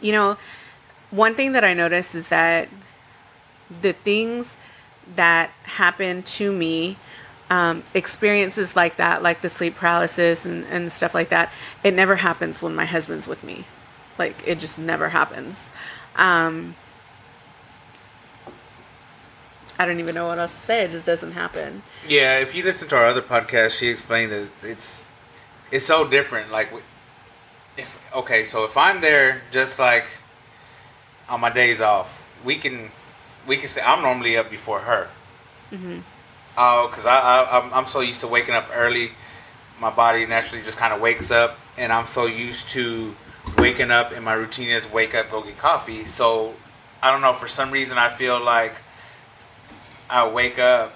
[0.00, 0.36] you know,
[1.10, 2.68] one thing that I noticed is that
[3.68, 4.56] the things
[5.16, 6.96] that happened to me
[7.50, 11.52] um, experiences like that like the sleep paralysis and, and stuff like that
[11.84, 13.64] it never happens when my husband's with me.
[14.18, 15.68] Like it just never happens.
[16.16, 16.76] Um,
[19.78, 20.84] i don't even know what else to say.
[20.84, 21.82] It just doesn't happen.
[22.06, 25.04] Yeah, if you listen to our other podcast, she explained that it's
[25.70, 26.52] it's so different.
[26.52, 26.68] Like,
[27.76, 30.04] if okay, so if I'm there, just like
[31.28, 32.90] on my days off, we can
[33.46, 35.08] we can say I'm normally up before her.
[36.56, 39.12] Oh, because I, I I'm, so used to waking up early,
[39.80, 43.14] my body naturally just kind of wakes up, and I'm so used to
[43.56, 46.04] waking up, and my routine is wake up, go get coffee.
[46.04, 46.54] So
[47.02, 47.32] I don't know.
[47.32, 48.74] For some reason, I feel like
[50.10, 50.92] I wake up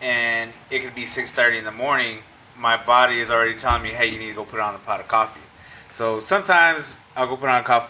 [0.00, 2.18] and it could be 6.30 in the morning
[2.58, 5.00] my body is already telling me hey you need to go put on a pot
[5.00, 5.40] of coffee
[5.92, 7.88] so sometimes i'll go put on cof-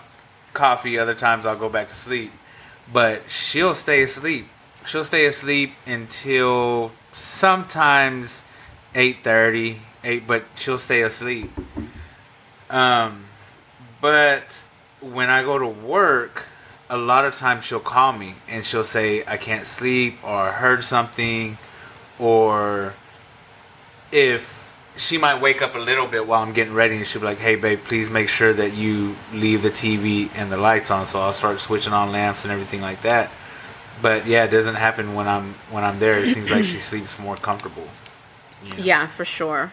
[0.52, 2.32] coffee other times i'll go back to sleep
[2.92, 4.46] but she'll stay asleep
[4.84, 8.44] she'll stay asleep until sometimes
[8.94, 11.50] 8.30 8 but she'll stay asleep
[12.70, 13.24] um
[14.00, 14.64] but
[15.00, 16.44] when i go to work
[16.88, 20.84] a lot of times she'll call me and she'll say I can't sleep or heard
[20.84, 21.58] something
[22.18, 22.94] or
[24.12, 24.64] if
[24.96, 27.38] she might wake up a little bit while I'm getting ready and she'll be like,
[27.38, 31.20] Hey babe, please make sure that you leave the TV and the lights on so
[31.20, 33.30] I'll start switching on lamps and everything like that.
[34.02, 36.18] But yeah, it doesn't happen when I'm when I'm there.
[36.18, 37.88] It seems like she sleeps more comfortable.
[38.64, 38.84] you know?
[38.84, 39.72] Yeah, for sure.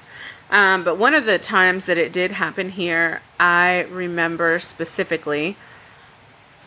[0.50, 5.58] Um, but one of the times that it did happen here, I remember specifically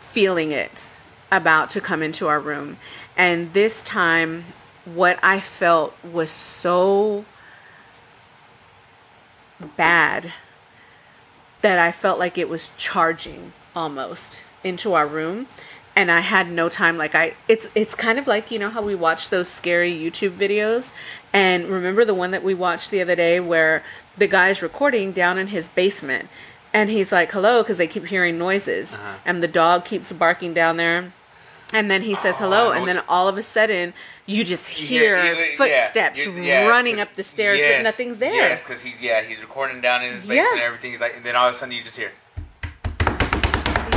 [0.01, 0.91] feeling it
[1.31, 2.79] about to come into our room.
[3.17, 4.45] And this time,
[4.85, 7.25] what I felt was so
[9.77, 10.33] bad
[11.61, 15.47] that I felt like it was charging almost into our room
[15.97, 18.83] and I had no time like I it's it's kind of like you know how
[18.83, 20.93] we watch those scary YouTube videos
[21.33, 23.83] and remember the one that we watched the other day where
[24.17, 26.29] the guy's recording down in his basement
[26.73, 29.15] and he's like hello because they keep hearing noises Uh-huh.
[29.25, 31.13] and the dog keeps barking down there
[31.73, 33.93] and then he says Oh, hello and then all of a sudden
[34.27, 38.33] you just hear Yeah, yeah, footsteps yeah, running up the stairs yes, but nothing's there
[38.35, 40.53] Yes, because he's yeah he's recording down in his basement Yeah.
[40.53, 40.91] and everything.
[40.91, 42.13] He's like, and then all of a sudden you just hear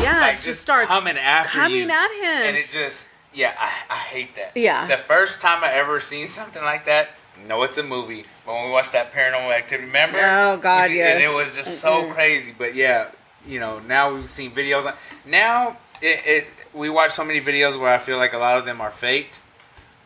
[0.02, 3.54] yeah like it just starts coming after coming you, at him and it just Yeah,
[3.60, 4.58] I, I hate that.
[4.58, 4.88] Yeah.
[4.88, 7.10] The first time I ever seen something like that,
[7.48, 8.26] no, it's a movie.
[8.46, 10.18] But when we watched that Paranormal Activity, remember?
[10.20, 12.14] Oh, God, Which- And it was just so Mm-mm.
[12.14, 12.54] crazy.
[12.58, 13.12] But yeah,
[13.46, 14.88] you know, now we've seen videos.
[14.88, 14.96] on-
[15.26, 18.66] Now it, it we watch so many videos where I feel like a lot of
[18.66, 19.42] them are faked.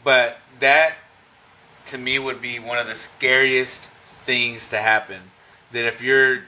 [0.03, 0.95] But that
[1.87, 3.83] to me would be one of the scariest
[4.25, 5.31] things to happen.
[5.71, 6.41] That if you're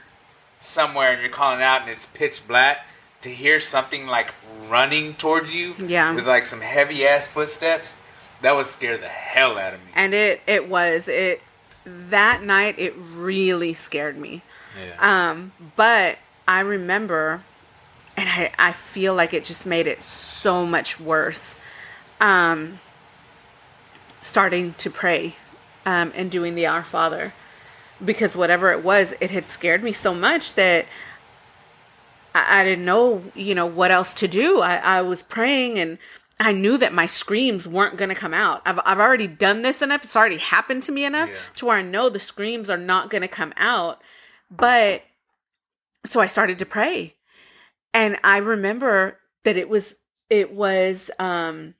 [0.60, 2.84] somewhere and you're calling out and it's pitch black,
[3.22, 4.34] to hear something like
[4.68, 6.14] running towards you Yeah.
[6.14, 7.96] with like some heavy ass footsteps,
[8.42, 9.86] that would scare the hell out of me.
[9.94, 11.40] and it it was it
[11.86, 14.42] that night it really scared me
[14.78, 15.30] Yeah.
[15.30, 17.42] um but i remember
[18.16, 21.58] and i i feel like it just made it so much worse
[22.20, 22.78] um
[24.22, 25.36] starting to pray
[25.86, 27.32] um and doing the our father
[28.04, 30.84] because whatever it was it had scared me so much that
[32.36, 34.60] I, I didn't know, you know, what else to do.
[34.60, 35.98] I, I was praying and
[36.38, 38.60] I knew that my screams weren't going to come out.
[38.66, 40.04] I've, I've already done this enough.
[40.04, 41.36] It's already happened to me enough Yeah.
[41.56, 44.02] to where I know the screams are not going to come out.
[44.50, 45.02] But
[46.04, 47.14] so I started to pray.
[47.94, 49.96] And I remember that it was,
[50.28, 51.74] it was, um,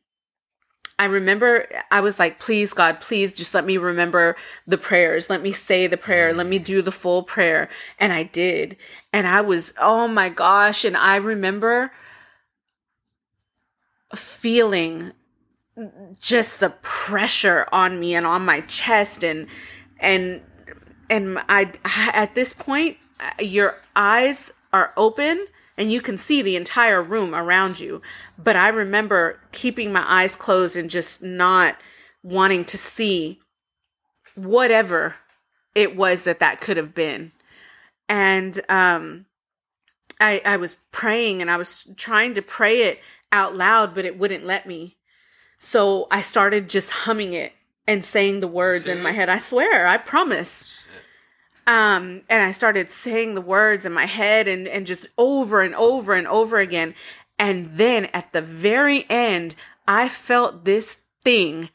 [0.98, 4.34] I remember I was like, please, God, please just let me remember
[4.66, 5.28] the prayers.
[5.28, 6.32] Let me say the prayer.
[6.32, 7.68] Let me do the full prayer.
[7.98, 8.76] And I did.
[9.12, 10.84] And I was, oh my gosh.
[10.84, 11.92] And I remember
[14.14, 15.12] feeling
[16.18, 19.48] just the pressure on me and on my chest and,
[20.00, 20.40] and,
[21.10, 21.72] and I,
[22.14, 25.46] at this point, uh, your eyes are open
[25.78, 28.00] and you can see the entire room around you.
[28.38, 31.76] But I remember keeping my eyes closed and just not
[32.22, 33.40] wanting to see
[34.34, 35.16] whatever
[35.74, 37.32] it was that that could have been.
[38.08, 39.26] And um
[40.20, 43.00] I I was praying and I was trying to pray it
[43.32, 44.96] out loud but it wouldn't let me.
[45.58, 47.52] So I started just humming it
[47.86, 49.28] and saying the words in my head.
[49.28, 50.64] I swear, I promise
[51.66, 55.74] um and i started saying the words in my head and and just over and
[55.74, 56.94] over and over again
[57.38, 59.54] and then at the very end
[59.86, 61.70] i felt this thing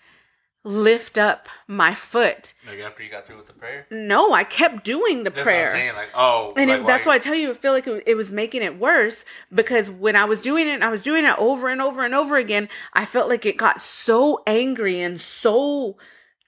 [0.63, 3.87] lift up my foot like after you got through with the prayer?
[3.89, 5.95] no i kept doing the That's prayer what I'm saying.
[5.95, 6.53] Like, oh.
[6.55, 8.61] and like, it, that's why I tell you, I feel like it, it was making
[8.61, 12.05] it worse because when I was doing it, I was doing it over and over
[12.05, 12.69] and over again.
[12.93, 15.97] I felt like it got so angry and so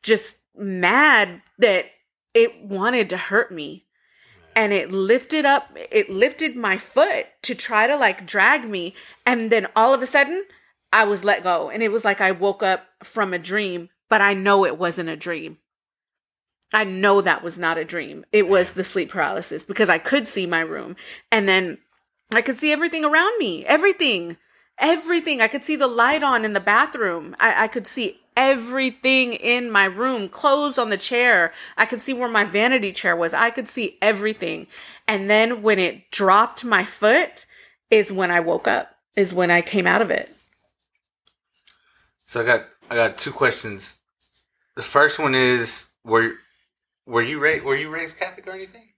[0.03, 1.85] just mad that
[2.33, 3.85] it wanted to hurt me.
[4.55, 8.93] And it lifted up, it lifted my foot to try to like drag me.
[9.25, 10.45] And then all of a sudden,
[10.91, 11.71] I was let go.
[11.71, 15.09] And it was like I woke up from a dream, but I know it wasn't
[15.09, 15.57] a dream.
[16.71, 18.25] I know that was not a dream.
[18.31, 20.95] It was the sleep paralysis because I could see my room
[21.31, 21.77] and then
[22.31, 23.63] I could see everything around me.
[23.65, 24.37] Everything.
[24.79, 25.39] Everything.
[25.39, 27.35] I could see the light on in the bathroom.
[27.39, 31.53] I, I could see everything in my room, clothes on the chair.
[31.77, 33.33] I could see where my vanity chair was.
[33.33, 34.67] I could see everything.
[35.07, 37.45] And then when it dropped my foot
[37.89, 40.35] is when I woke up, is when I came out of it.
[42.25, 43.97] So I got I got two questions.
[44.75, 46.33] The first one is were
[47.05, 48.89] were you raised were you raised Catholic or anything?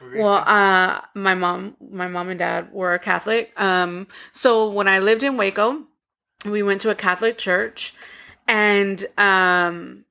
[0.00, 3.52] Were you raised Well, uh, my mom, my mom and dad were Catholic.
[3.60, 5.84] Um, so when I lived in Waco,
[6.44, 7.94] we went to a Catholic church,
[8.48, 10.04] and um,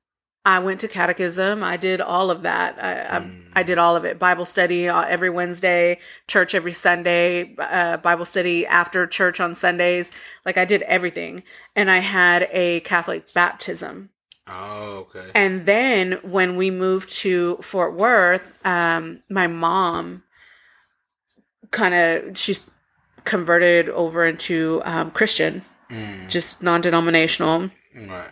[0.46, 1.62] I went to catechism.
[1.62, 2.82] I did all of that.
[2.82, 3.30] I, I,
[3.60, 4.18] I did all of it.
[4.18, 10.10] Bible study uh, every Wednesday, church every Sunday, uh, Bible study after church on Sundays.
[10.46, 11.42] Like I did everything,
[11.76, 14.10] and I had a Catholic baptism.
[14.46, 15.30] oh okay.
[15.34, 20.22] And then when we moved to Fort Worth, um, my mom
[21.70, 22.62] kind of she's
[23.24, 27.70] converted over into um, Christian, Mm, just non-denominational.
[28.06, 28.30] Right.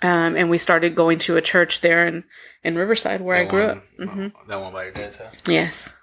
[0.00, 2.24] Um, and we started going to a church there in
[2.62, 3.84] in Riverside where I grew one- up.
[4.14, 5.34] hmm That one by your dad's house.
[5.46, 5.94] Yes.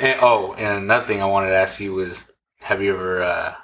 [0.00, 2.30] And oh, and another thing I wanted to ask you was,
[2.62, 3.54] have you ever, uh,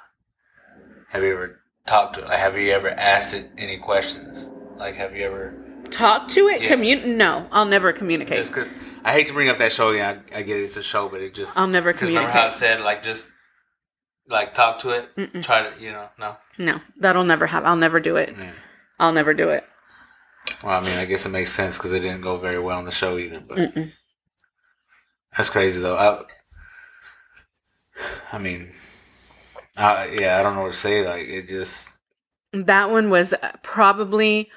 [1.09, 2.21] have you ever talked to?
[2.21, 4.49] Like, have you ever asked it any questions?
[4.77, 5.57] Like, have you ever?
[5.91, 6.61] talked to it.
[6.61, 6.69] Yeah.
[6.69, 7.17] Commun.
[7.17, 8.37] No, I'll never communicate.
[8.37, 8.65] Just cause
[9.03, 10.23] I hate to bring up that show again.
[10.33, 12.51] I, I get it's a show, but it just I'll never because remember how it
[12.53, 13.29] said like just
[14.29, 15.43] like talk to it, Mm-mm.
[15.43, 16.37] try to you know no.
[16.61, 17.67] No, that'll never happen.
[17.67, 18.35] I'll never do it.
[18.37, 18.51] Yeah.
[18.99, 19.65] I'll never do it.
[20.63, 22.85] Well, I mean, I guess it makes sense because it didn't go very well on
[22.85, 23.39] the show either.
[23.39, 23.91] But Mm-mm.
[25.35, 25.95] that's crazy though.
[25.97, 26.23] I,
[28.31, 28.69] I mean,
[29.75, 31.05] I, yeah, I don't know what to say.
[31.07, 31.89] Like it just
[32.53, 33.33] that one was
[33.63, 34.51] probably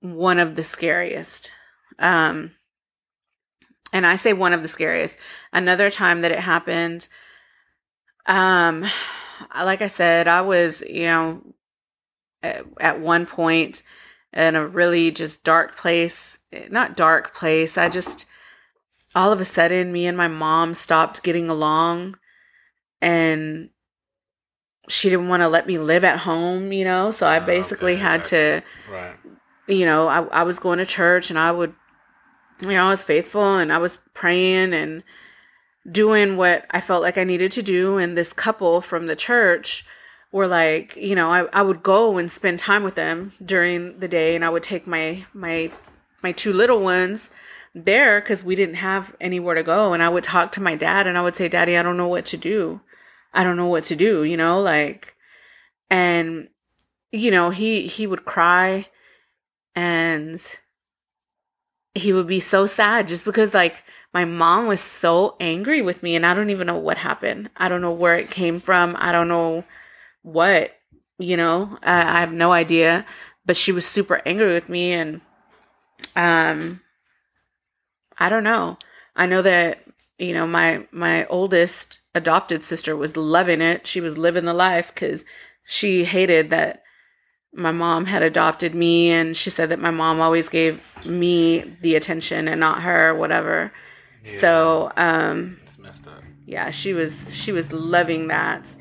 [0.00, 1.50] one of the scariest
[1.98, 2.52] um
[3.92, 5.18] and i say one of the scariest
[5.52, 7.08] another time that it happened
[8.26, 8.84] um
[9.64, 11.42] like i said i was you know
[12.42, 13.82] at, at one point
[14.32, 16.38] in a really just dark place.
[16.52, 17.78] Eh, not dark place.
[17.78, 18.26] I just
[19.14, 22.16] all of a sudden me and my mom stopped getting along
[23.00, 23.70] and
[24.88, 27.10] she didn't want to let me live at home, you know.
[27.10, 29.16] So I Oh, basically okay, had to Right.
[29.66, 31.74] you know, I, I was going to church and I would,
[32.62, 35.02] you know, I was faithful and I was praying and
[35.90, 37.98] doing what I felt like I needed to do.
[37.98, 39.86] And this couple from the church
[40.30, 44.08] were like, you know, I, I would go and spend time with them during the
[44.08, 45.70] day and I would take my, my,
[46.22, 47.30] my two little ones
[47.74, 49.92] there because we didn't have anywhere to go.
[49.92, 52.08] And I would talk to my dad and I would say, Daddy, I don't know
[52.08, 52.80] what to do.
[53.32, 55.14] I don't know what to do, you know, like,
[55.90, 56.48] and,
[57.12, 58.88] you know, he, he would cry
[59.74, 60.40] and
[61.98, 63.82] he would be so sad just because like
[64.12, 67.50] my mom was so angry with me and I don't even know what happened.
[67.56, 68.96] I don't know where it came from.
[68.98, 69.64] I don't know
[70.22, 70.76] what,
[71.18, 71.78] you know.
[71.82, 73.04] I, I have no idea,
[73.44, 75.20] but she was super angry with me and
[76.16, 76.80] um
[78.18, 78.78] I don't know.
[79.14, 79.84] I know that
[80.18, 83.86] you know my my oldest adopted sister was loving it.
[83.86, 85.24] She was living the life cuz
[85.64, 86.82] she hated that
[87.58, 91.96] my mom had adopted me and she said that my mom always gave me the
[91.96, 93.72] attention and not her whatever.
[94.22, 96.22] So um It's messed up.
[96.46, 98.76] yeah she was she was loving that.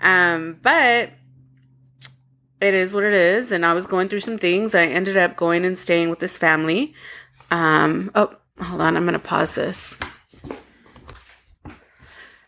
[0.00, 1.10] Um but
[2.60, 4.74] it is what it is and i was going through some things.
[4.74, 6.94] I ended up going and staying with this family.
[7.50, 9.98] Um oh hold on i'm gonna pause this.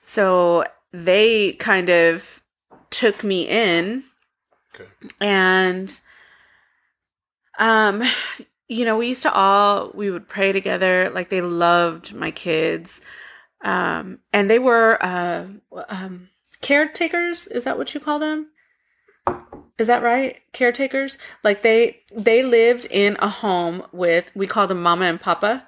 [0.06, 2.42] So they kind of
[2.90, 4.04] took me in
[4.74, 4.90] Okay.
[5.20, 6.00] and
[7.58, 8.02] um
[8.68, 11.10] you know we used to all we would pray together.
[11.10, 13.00] Like they loved my kids.
[13.62, 15.46] Um and they were uh
[15.88, 16.28] um
[16.60, 17.46] caretakers.
[17.46, 18.48] Is that what you call them?
[19.78, 20.40] Is that right?
[20.52, 21.18] Caretakers?
[21.42, 25.66] Like they they lived in a home with we called them mama and papa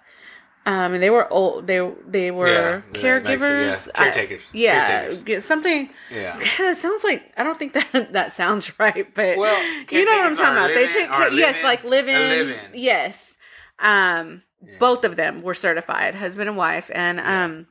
[0.66, 5.44] um and they were old they they were Yeah, caregivers yeah, I- caretakers, yeah caretakers.
[5.44, 6.36] something Yeah.
[6.60, 10.26] it sounds like I don't think that that sounds right, but Well, you know what
[10.26, 10.74] I'm talking about.
[10.74, 12.14] They live-in- take yes, like living.
[12.14, 13.38] a Yes,
[13.78, 14.42] um,
[14.78, 17.66] both of them were certified, husband and wife, and um,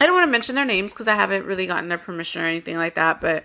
[0.00, 2.46] I don't want to mention their names because I haven't really gotten their permission or
[2.46, 3.44] anything like that, but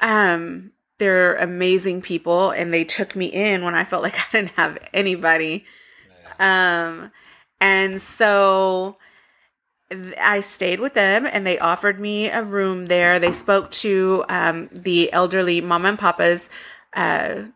[0.00, 4.52] um, they're amazing people, and they took me in when I felt like I didn't
[4.52, 5.64] have anybody,
[6.38, 7.10] um,
[7.60, 8.96] and so.
[10.20, 13.18] I stayed with them and they offered me a room there.
[13.18, 16.48] They spoke to um, the elderly mama and papa's
[16.94, 17.46] uh,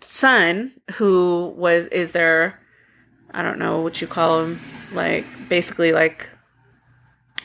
[0.00, 2.60] son, who was is their
[3.32, 4.60] I don't know what you call him,
[4.92, 6.30] like basically like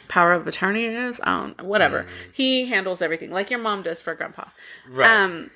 [0.08, 1.20] power of attorney is.
[1.24, 2.06] I don't know, whatever.
[2.32, 4.46] He handles everything like your mom does for grandpa.
[4.90, 5.10] Right.
[5.10, 5.52] Um,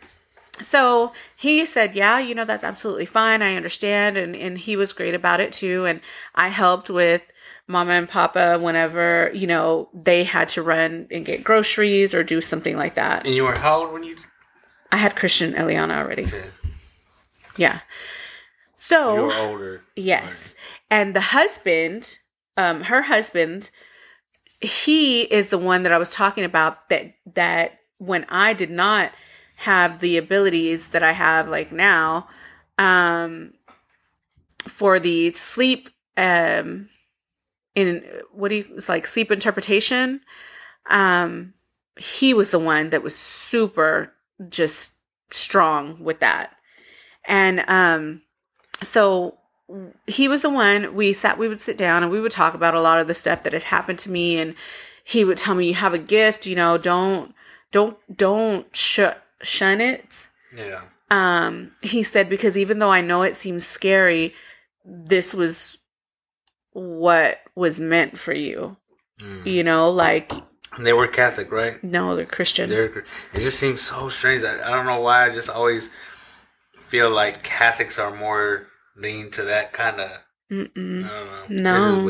[0.62, 3.42] so he said, "Yeah, you know that's absolutely fine.
[3.42, 5.86] I understand," and and he was great about it too.
[5.86, 6.02] And
[6.34, 7.22] I helped with
[7.68, 12.40] mama and papa whenever you know they had to run and get groceries or do
[12.42, 13.26] something like that.
[13.26, 14.18] and you were how old when you?
[14.92, 16.26] I had Christian Eliana already.
[16.26, 16.44] Okay.
[17.58, 17.80] Yeah.
[18.76, 19.16] So.
[19.16, 19.82] You were older.
[19.96, 20.56] Yes.
[20.90, 22.20] And the husband,
[22.56, 23.72] um, her husband,
[24.62, 29.12] he is the one that I was talking about that that when I did not
[29.56, 32.28] have the abilities that I have like now,
[32.78, 33.54] um
[34.68, 36.90] for the sleep um
[37.76, 40.22] in what do you it's like sleep interpretation,
[40.90, 41.54] um
[41.98, 44.14] he was the one that was super
[44.50, 44.94] just
[45.32, 46.56] strong with that.
[47.28, 48.22] And um
[48.82, 49.38] so
[50.06, 52.76] he was the one we sat we would sit down and we would talk about
[52.76, 54.56] a lot of the stuff that had happened to me and
[55.04, 57.34] he would tell me you have a gift you know don't
[57.72, 59.00] don't don't sh-
[59.46, 60.82] shun it Yeah.
[61.12, 64.34] um he said because even though i know it seems scary
[64.84, 65.78] this was
[66.74, 68.78] what was meant for you
[69.22, 69.46] Mm.
[69.46, 70.30] you know like
[70.76, 71.82] And they were Catholic, right?
[71.82, 74.44] no they're christian They're, it just seems so strange.
[74.44, 75.26] I, I don't know why.
[75.26, 75.90] I just always
[76.88, 78.68] feel like Catholics are more
[78.98, 80.12] lean to that kind of.
[80.50, 81.46] Don't know.
[81.48, 82.04] No.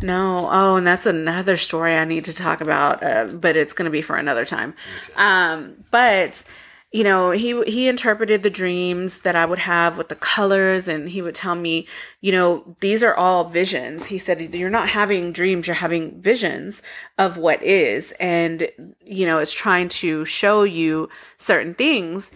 [0.00, 0.42] This is weird.
[0.42, 0.48] No.
[0.50, 3.90] Oh, and that's another story I need to talk about, uh, but it's going to
[3.90, 4.74] be for another time.
[5.16, 6.44] Um, but
[6.92, 11.10] you know, he he interpreted the dreams that I would have with the colors, and
[11.10, 11.86] he would tell me,
[12.22, 14.06] you know, these are all visions.
[14.06, 16.80] He said, you're not having dreams, you're having visions
[17.18, 18.70] of what is, and
[19.04, 22.30] you know, it's trying to show you certain things.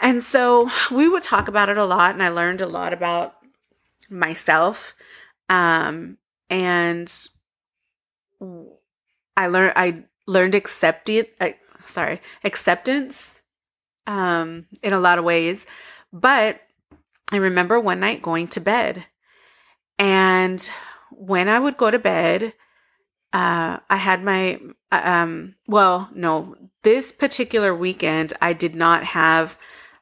[0.00, 3.36] And so we would talk about it a lot, and I learned a lot about
[4.10, 4.94] myself.
[5.48, 6.18] Um,
[6.50, 7.12] and
[9.36, 13.34] I learned I learned accepted I, sorry acceptance
[14.06, 15.66] um, in a lot of ways.
[16.12, 16.60] But
[17.30, 19.04] I remember one night going to bed,
[19.98, 20.68] and
[21.10, 22.54] when I would go to bed,
[23.32, 25.54] uh, I had my um.
[25.66, 29.58] Well, no, this particular weekend I did not have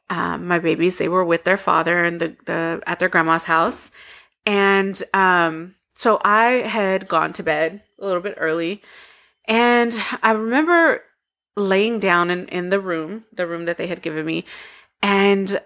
[0.08, 0.98] um, my babies.
[0.98, 3.90] They were with their father and the, the at their grandma's house,
[4.44, 8.82] and um, so I had gone to bed a little bit early,
[9.46, 11.02] and I remember
[11.56, 14.44] laying down in, in the room, the room that they had given me,
[15.02, 15.58] and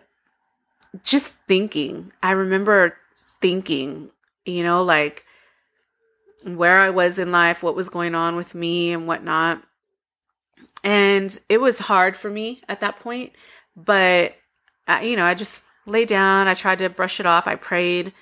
[1.03, 2.13] just thinking.
[2.23, 2.97] I remember
[3.41, 4.11] thinking,
[4.45, 5.25] you know, like
[6.45, 9.63] where I was in life, what was going on with me and whatnot.
[10.85, 13.33] And it was hard for me at that point,
[13.77, 14.37] but
[14.87, 18.13] I, you know, I just lay down, I tried to brush it off, I prayed,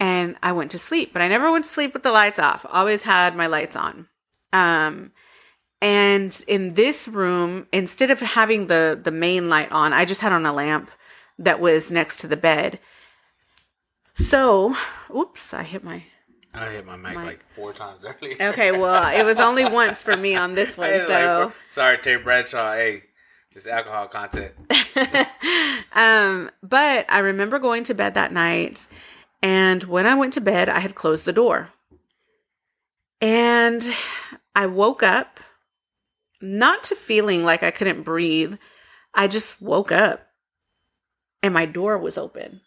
[0.00, 1.12] and I went to sleep.
[1.12, 2.66] But I never went to sleep with the lights off.
[2.68, 4.08] Always had my lights on.
[4.52, 5.12] Um
[5.82, 10.32] and in this room, instead of having the the main light on, I just had
[10.32, 10.90] on a lamp
[11.38, 12.80] that was next to the bed.
[14.14, 14.74] So,
[15.14, 16.04] oops, I hit my
[16.52, 18.36] I hit my mic My- like four times earlier.
[18.40, 21.98] Okay, well, it was only once for me on this one, it like so sorry,
[21.98, 22.72] Terry Bradshaw.
[22.74, 23.04] Hey,
[23.54, 24.52] this alcohol content.
[25.94, 28.86] um, but I remember going to bed that night,
[29.42, 31.70] and when I went to bed, I had closed the door.
[33.20, 33.88] And
[34.54, 35.40] I woke up
[36.40, 38.56] not to feeling like I couldn't breathe.
[39.14, 40.26] I just woke up
[41.42, 42.60] and my door was open.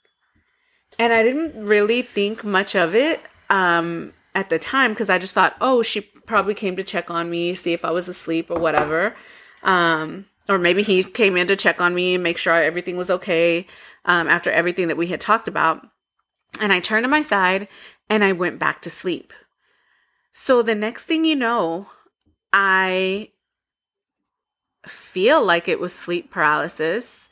[0.99, 3.19] And I didn't really think much of it
[3.49, 7.29] um, at the time because I just thought, oh, she probably came to check on
[7.29, 9.15] me, see if I was asleep or whatever.
[9.63, 13.09] Um, or maybe he came in to check on me and make sure everything was
[13.09, 13.65] okay
[14.05, 15.87] um, after everything that we had talked about.
[16.59, 17.67] And I turned to my side
[18.09, 19.33] and I went back to sleep.
[20.31, 21.87] So the next thing you know,
[22.51, 23.29] I
[24.85, 27.29] feel like it was sleep paralysis,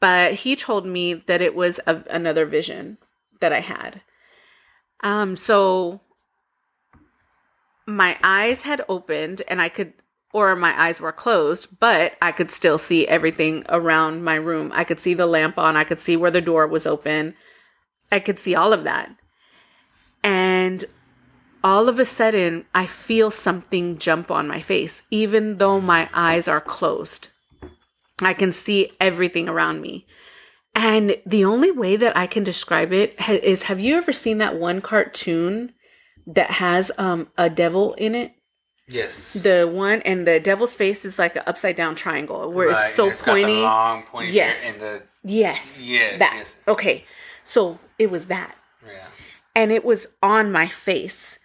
[0.00, 2.98] but he told me that it was a, another vision
[3.40, 4.02] that I had.
[5.02, 6.00] Um, so
[7.86, 9.92] my eyes had opened and I could,
[10.32, 14.72] or my eyes were closed, but I could still see everything around my room.
[14.74, 17.34] I could see the lamp on, I could see where the door was open,
[18.12, 19.10] I could see all of that.
[20.22, 20.84] And
[21.62, 26.48] all of a sudden, I feel something jump on my face, even though my eyes
[26.48, 27.28] are closed.
[28.20, 30.06] I can see everything around me.
[30.74, 34.56] And the only way that I can describe it is have you ever seen that
[34.56, 35.72] one cartoon
[36.26, 38.32] that has um, a devil in it?
[38.88, 39.32] Yes.
[39.34, 42.94] The one, and the devil's face is like an upside down triangle where Right, it's
[42.94, 43.62] so it's pointy.
[43.62, 44.76] long pointy Yes.
[44.76, 45.80] the Yes.
[45.82, 46.34] Yes, That.
[46.36, 46.56] yes.
[46.68, 47.04] Okay.
[47.44, 49.06] So it was that yeah.
[49.54, 51.38] and it was on my face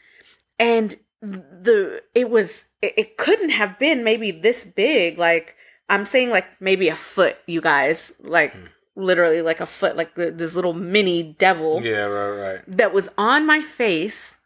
[0.58, 5.56] and the it was it, it couldn't have been maybe this big like
[5.89, 8.66] i'm saying like maybe a foot you guys like Hmm.
[8.95, 12.06] literally like a foot like the, this little mini devil Yeah.
[12.06, 12.54] Right.
[12.54, 12.62] Right.
[12.68, 14.38] that was on my face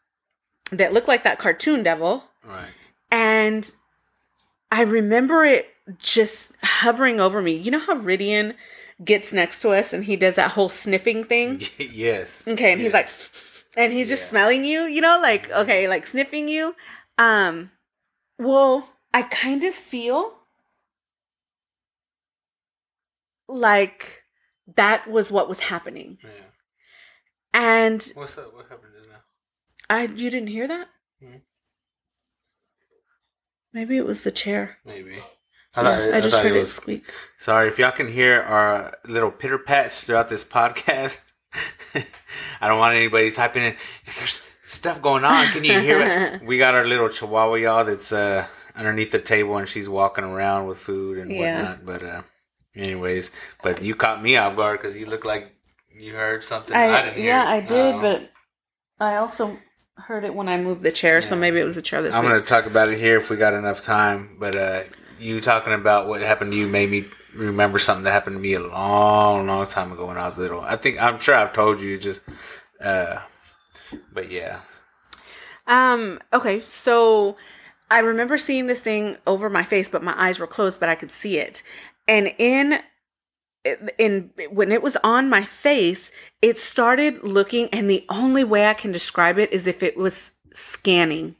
[0.72, 2.70] that looked like that cartoon devil Right.
[3.12, 3.72] and
[4.72, 5.68] i remember it
[6.00, 8.56] just hovering over me you know how Ridian
[9.04, 12.48] gets next to us and he does that whole sniffing thing yes.
[12.48, 13.08] Okay, and he's like,
[13.78, 14.30] and he's just Yeah.
[14.30, 16.76] smelling you, you know, like okay, like sniffing you.
[17.18, 17.72] Um,
[18.40, 20.34] well, I kind of feel
[23.48, 24.24] like
[24.76, 26.30] that was what was happening, Yeah.
[27.54, 28.54] and What's up?
[28.54, 29.22] What happened just now?
[29.90, 30.88] I you didn't hear that.
[31.24, 31.42] Mhm.
[33.74, 34.78] Maybe it was the chair.
[34.86, 35.18] Maybe.
[35.76, 37.06] Yeah, thought- I just heard it was- squeak.
[37.38, 41.20] Sorry if y'all can hear our little pitter pats throughout this podcast.
[42.62, 43.76] I don't want anybody typing in.
[44.18, 45.46] There's stuff going on.
[45.48, 46.42] Can you hear it?
[46.46, 48.46] We got our little Chihuahua y'all that's uh,
[48.76, 51.60] underneath the table and she's walking around with food and Yeah.
[51.74, 51.86] whatnot.
[51.86, 52.22] But uh,
[52.76, 55.54] anyways, but you caught me off guard because you look like
[55.92, 56.76] you heard something.
[56.76, 57.26] I, I, didn't hear.
[57.28, 58.30] yeah, I did, Um, but
[59.00, 59.58] I also
[59.98, 62.24] heard it when I moved the chair, so maybe it was the chair this I'm
[62.26, 64.38] going to talk about it here if we got enough time.
[64.40, 64.84] But uh,
[65.24, 67.06] you talking about what happened to you made me
[67.36, 70.62] remember something that happened to me a long, long time ago when I was little.
[70.62, 72.22] I think I'm sure I've told you just,
[72.82, 73.20] uh,
[74.14, 74.62] but yeah,
[75.68, 77.38] Um, okay, so
[77.90, 80.96] I remember seeing this thing over my face, but my eyes were closed, but I
[80.96, 81.64] could see it.
[82.08, 82.80] And in
[83.98, 86.12] in when it was on my face,
[86.42, 90.34] it started looking and the only way I can describe it is if it was
[90.54, 91.36] scanning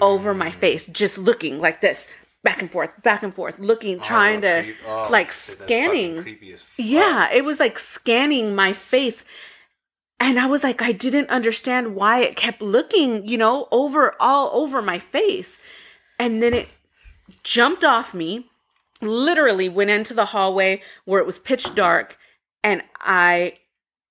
[0.00, 2.08] over my face, just looking like this,
[2.44, 6.22] back and forth, back and forth, looking, oh, trying to creep- oh, like dude, scanning.
[6.22, 6.74] creepy as fuck.
[6.86, 9.24] Yeah, it was like scanning my face.
[10.20, 14.50] And I was like, I didn't understand why it kept looking, you know, over all
[14.52, 15.58] over my face.
[16.18, 16.68] And then it
[17.44, 18.48] jumped off me
[19.00, 22.18] literally went into the hallway where it was pitch dark
[22.64, 23.58] and I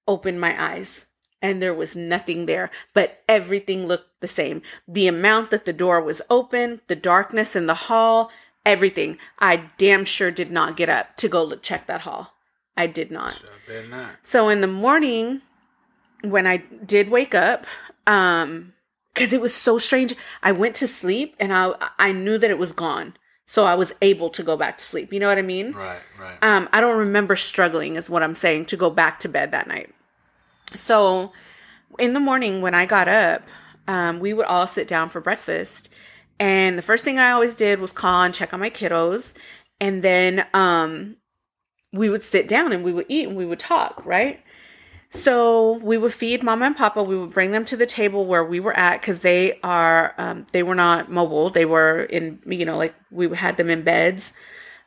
[0.08, 1.07] opened my eyes
[1.42, 4.62] and there was nothing there, but everything looked the same.
[4.88, 8.32] The amount that the door was open, the darkness in the hall,
[8.66, 9.18] everything.
[9.40, 12.34] I damn sure did not get up to go look, check that hall.
[12.76, 13.42] I did not.
[13.90, 14.12] not.
[14.22, 15.42] So in the morning,
[16.22, 17.66] when I did wake up,
[18.06, 18.74] um,
[19.14, 20.14] because it was so strange,
[20.44, 23.16] I went to sleep and I I knew that it was gone.
[23.48, 25.12] So I was able to go back to sleep.
[25.12, 25.72] You know what I mean?
[25.72, 26.38] Right, right.
[26.42, 29.68] Um, I don't remember struggling, is what I'm saying, to go back to bed that
[29.68, 29.90] night.
[30.74, 31.32] So
[32.00, 33.44] in the morning when I got up,
[33.88, 35.90] um, we would all sit down for breakfast.
[36.40, 39.34] And the first thing I always did was call and check on my kiddos.
[39.80, 41.18] And then um,
[41.94, 44.42] we would sit down and we would eat and we would talk, right?
[45.10, 47.02] So we would feed mama and papa.
[47.02, 50.46] We would bring them to the table where we were at because they are um,
[50.52, 51.50] they were not mobile.
[51.50, 54.34] They were in you know like we had them in beds.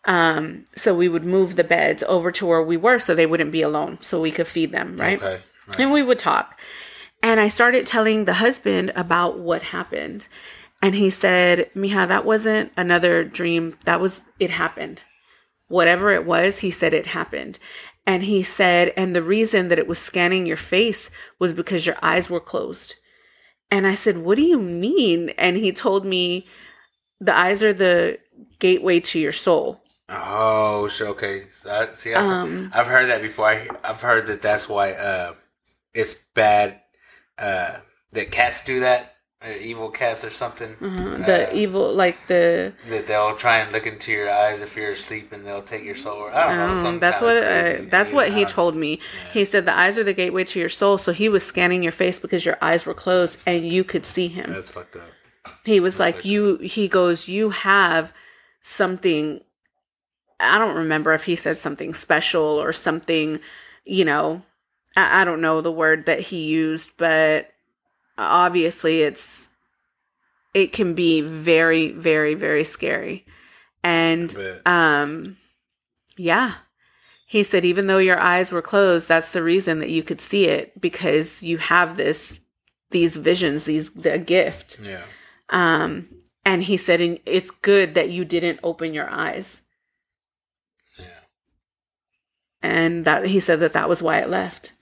[0.05, 3.53] Um, so we would move the beds over to where we were so they wouldn't
[3.53, 5.23] be alone, so we could feed them, right?
[5.23, 5.43] Okay.
[5.71, 5.81] Right.
[5.81, 6.59] And we would talk.
[7.23, 10.29] And I started telling the husband about what happened.
[10.83, 13.75] And he said, Mija, that wasn't another dream.
[13.85, 15.01] That was, it happened.
[15.69, 17.59] Whatever it was, he said it happened.
[18.07, 21.97] And he said, and the reason that it was scanning your face was because your
[22.03, 22.97] eyes were closed.
[23.71, 25.31] And I said, What do you mean?
[25.31, 26.47] And he told me,
[27.21, 28.19] The eyes are the
[28.59, 29.81] gateway to your soul.
[30.09, 31.47] Oh, okay.
[31.49, 33.47] So I, see, I've, Um, I've heard that before.
[33.47, 35.35] I, I've heard that that's why uh,
[35.95, 36.81] it's bad
[37.39, 37.79] uh,
[38.13, 40.77] that cats do that, uh, evil cats or something.
[40.81, 44.77] uh, the Uh, evil, like the, that they'll try and look into your eyes if
[44.77, 46.19] you're asleep, and they'll take your soul.
[46.19, 46.69] Or, I don't know.
[46.71, 49.01] Um, some that's what uh, that's what he told me.
[49.25, 49.33] Yeah.
[49.33, 50.99] He said the eyes are the gateway to your soul.
[50.99, 54.29] So he was scanning your face because your eyes were closed and you could see
[54.29, 54.53] him.
[54.53, 55.09] That's fucked up.
[55.65, 58.13] He was like, fucked "You." He goes, "You have
[58.61, 59.41] something."
[60.39, 63.41] I don't remember if he said something special or something.
[63.87, 64.43] You know,
[64.97, 67.51] I, I don't know the word that he used, but
[68.19, 69.51] obviously it's
[70.53, 73.25] it can be very, very, very scary.
[73.83, 74.37] And
[74.67, 75.37] um,
[76.17, 76.55] yeah.
[77.27, 80.47] He said, even though your eyes were closed, that's the reason that you could see
[80.47, 82.41] it because you have this,
[82.91, 84.81] these visions, these, the gift.
[84.83, 85.05] Yeah.
[85.49, 86.09] Um,
[86.45, 89.63] and he said, and it's good that you didn't open your eyes.
[90.99, 91.21] Yeah.
[92.63, 94.73] And that he said that that was why it left.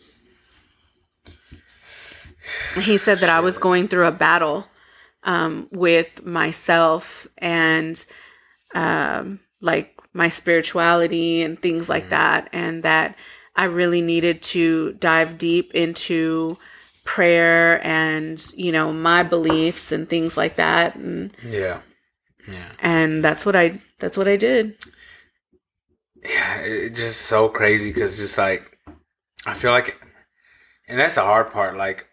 [2.80, 4.66] He said that I was going through a battle
[5.22, 8.04] um, with myself and
[8.74, 13.16] um, like my spirituality and things like that, and that
[13.56, 16.56] I really needed to dive deep into
[17.04, 21.80] prayer and you know my beliefs and things like that and Yeah.
[22.46, 22.70] Yeah.
[22.80, 24.76] and that's what I that's what I did.
[26.22, 28.78] yeah, it's just so crazy because just like
[29.46, 29.98] I feel like,
[30.88, 31.76] and that's the hard part.
[31.76, 32.06] Like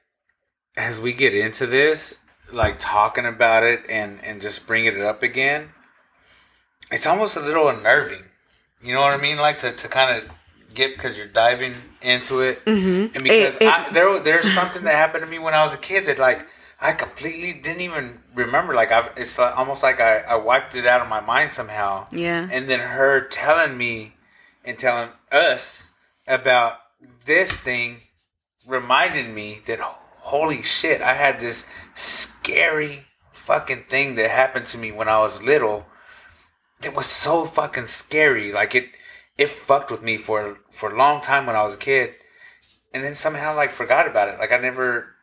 [0.77, 2.21] as we get into this,
[2.51, 5.69] like talking about it and and just bringing it up again,
[6.91, 8.23] it's almost a little unnerving.
[8.81, 9.37] You know what I mean?
[9.37, 10.29] Like to to kind of
[10.73, 13.15] get because you're diving into it, Mm-hmm.
[13.15, 15.73] and because It- it- I, there there's something that happened to me when I was
[15.73, 16.45] a kid that like.
[16.81, 18.75] I completely didn't even remember.
[18.75, 22.05] Like I, it's like, almost like I, I wiped it out of my mind somehow
[22.11, 22.49] Yeah.
[22.51, 24.15] and then her telling me
[24.65, 25.93] and telling us
[26.27, 26.79] about
[27.25, 27.99] this thing
[28.67, 29.79] reminded me that
[30.25, 35.41] holy shit i had this scary fucking thing that happened to me when i was
[35.41, 35.85] little
[36.83, 38.89] it was so fucking scary like it
[39.37, 42.13] it fucked with me for for a long time when i was a kid
[42.93, 45.15] and then somehow like forgot about it like i never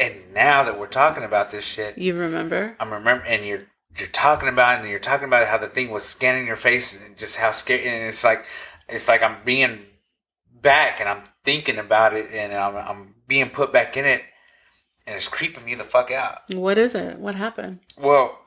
[0.00, 2.74] and now that we're talking about this shit You remember?
[2.80, 3.62] I'm remember, and you're
[3.98, 7.04] you're talking about it and you're talking about how the thing was scanning your face
[7.04, 7.86] and just how scary.
[7.86, 8.44] And it's like
[8.88, 9.80] it's like I'm being
[10.62, 14.22] back and I'm thinking about it and I'm I'm being put back in it,
[15.06, 16.42] and it's creeping me the fuck out.
[16.52, 17.18] What is it?
[17.18, 17.80] What happened?
[17.98, 18.38] Well,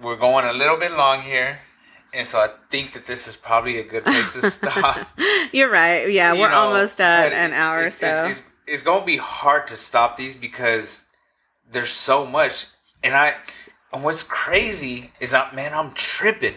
[0.00, 1.60] we're going a little bit long here,
[2.14, 5.08] and so I think that this is probably a good place to stop.
[5.52, 6.10] You're right.
[6.10, 8.26] Yeah, You we're know, almost at an hour or so.
[8.26, 11.04] It's, it's, it's going to be hard to stop these because
[11.70, 12.66] there's so much.
[13.02, 13.34] And I,
[13.92, 16.56] and what's crazy is that, man, I'm tripping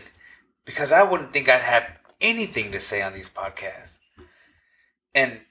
[0.65, 3.97] because I wouldn't think I'd have anything to say on these podcasts.
[5.13, 5.41] And,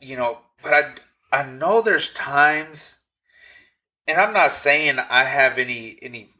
[0.00, 0.94] you know, but I,
[1.34, 3.00] I know there's times,
[4.06, 6.30] and I'm not saying I have any, any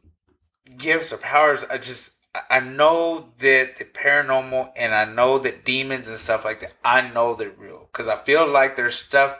[0.77, 1.65] gifts or powers.
[1.65, 2.13] I just,
[2.49, 7.09] I- know that the paranormal and I know that demons and stuff like that, I
[7.09, 9.37] know they're real because I feel like there's stuff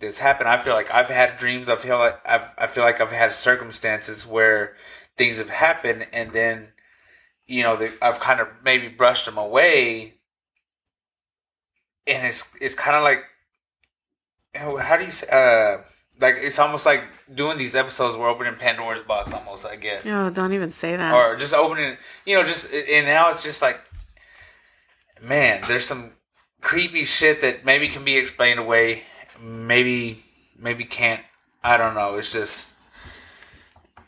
[0.00, 0.48] that's happened.
[0.48, 1.68] I feel like I've had dreams.
[1.68, 4.76] I feel like I've, I feel like I've had circumstances where
[5.18, 6.68] things have happened and then
[7.46, 10.14] you know, I've kind of maybe brushed them away,
[12.06, 13.24] and it's it's kind of like,
[14.54, 15.82] how do you say, uh,
[16.20, 18.16] like it's almost like doing these episodes.
[18.16, 21.14] We're opening Pandora's box, almost, I guess, Oh, don't even say that.
[21.14, 21.96] or just opening,
[22.26, 23.80] you know, just and now it's just like,
[25.22, 26.12] man, there's some
[26.60, 29.02] creepy shit that maybe can be explained away,
[29.40, 30.24] maybe
[30.58, 31.22] maybe can't.
[31.62, 32.14] I don't know.
[32.16, 32.72] It's just,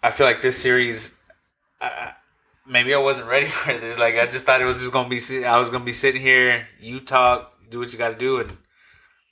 [0.03, 1.19] I feel like this series.
[1.81, 2.13] I,
[2.67, 3.99] maybe I wasn't ready for this.
[3.99, 5.45] Like I just thought it was just gonna be.
[5.45, 6.67] I was gonna be sitting here.
[6.81, 8.53] You talk, do what you got to do, and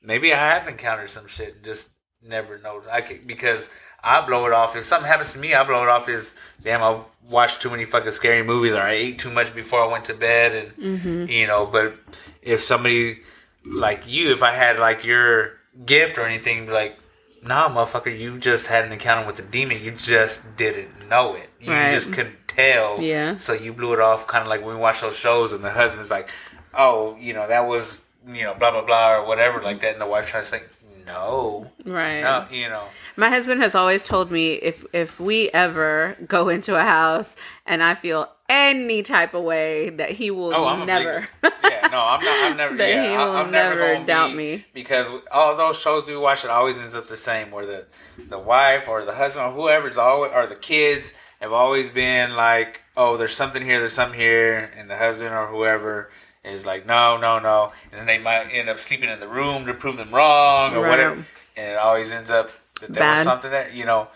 [0.03, 1.57] maybe I have encountered some shit.
[1.57, 1.91] and Just
[2.23, 2.83] never know.
[2.91, 3.71] I can, because
[4.03, 4.77] I blow it off.
[4.77, 6.83] If something happens to me, I blow it off as damn.
[6.83, 10.05] I've watched too many fucking scary movies, or I ate too much before I went
[10.07, 11.31] to bed, and mm-hmm.
[11.31, 11.67] you know.
[11.67, 11.95] But
[12.43, 13.21] if somebody
[13.65, 16.97] like you, if I had like your gift or anything, like.
[17.41, 19.79] Nah, motherfucker, you just had an encounter with a demon.
[19.81, 21.49] You just didn't know it.
[21.61, 21.95] You Right.
[21.95, 23.01] just couldn't tell.
[23.01, 23.37] Yeah.
[23.37, 25.71] So you blew it off, kind of like when we watch those shows, and the
[25.71, 26.29] husband's like,
[26.75, 30.01] "Oh, you know, that was, you know, blah blah blah or whatever like that," and
[30.01, 30.69] the wife tries to think,
[31.07, 32.21] "No, right.
[32.23, 32.85] no, you know,
[33.17, 37.35] My husband has always told me if if we ever go into a house
[37.67, 41.29] and I feel any type of way that he will oh, I'm never.
[41.43, 42.51] Big, yeah, no, I'm not.
[42.51, 42.77] I'm never.
[42.81, 44.65] That yeah, he I- will I'm never, never doubt me.
[44.73, 47.87] because all those shows we watch it always ends up the same, where the
[48.29, 52.81] the wife or the husband or whoever's always or the kids have always been like,
[52.97, 56.11] "Oh, there's something here, there's something here," and the husband or whoever
[56.49, 59.67] is like, "No, no, no," and then they might end up sleeping in the room
[59.67, 60.89] to prove them wrong or Right.
[60.89, 61.25] whatever,
[61.57, 64.09] and it always ends up that there was something that, you know,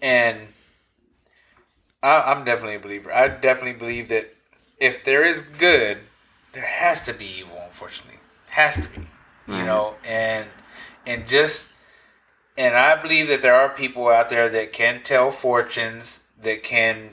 [0.00, 0.48] and.
[2.02, 3.12] I, I'm definitely a believer.
[3.12, 4.32] I definitely believe that
[4.78, 5.98] if there is good,
[6.52, 7.60] there has to be evil.
[7.66, 8.20] Unfortunately,
[8.50, 9.00] has to be.
[9.48, 9.66] You Right.
[9.66, 10.46] know, and
[11.06, 11.72] and just
[12.56, 17.10] and I believe that there are people out there that can tell fortunes, that can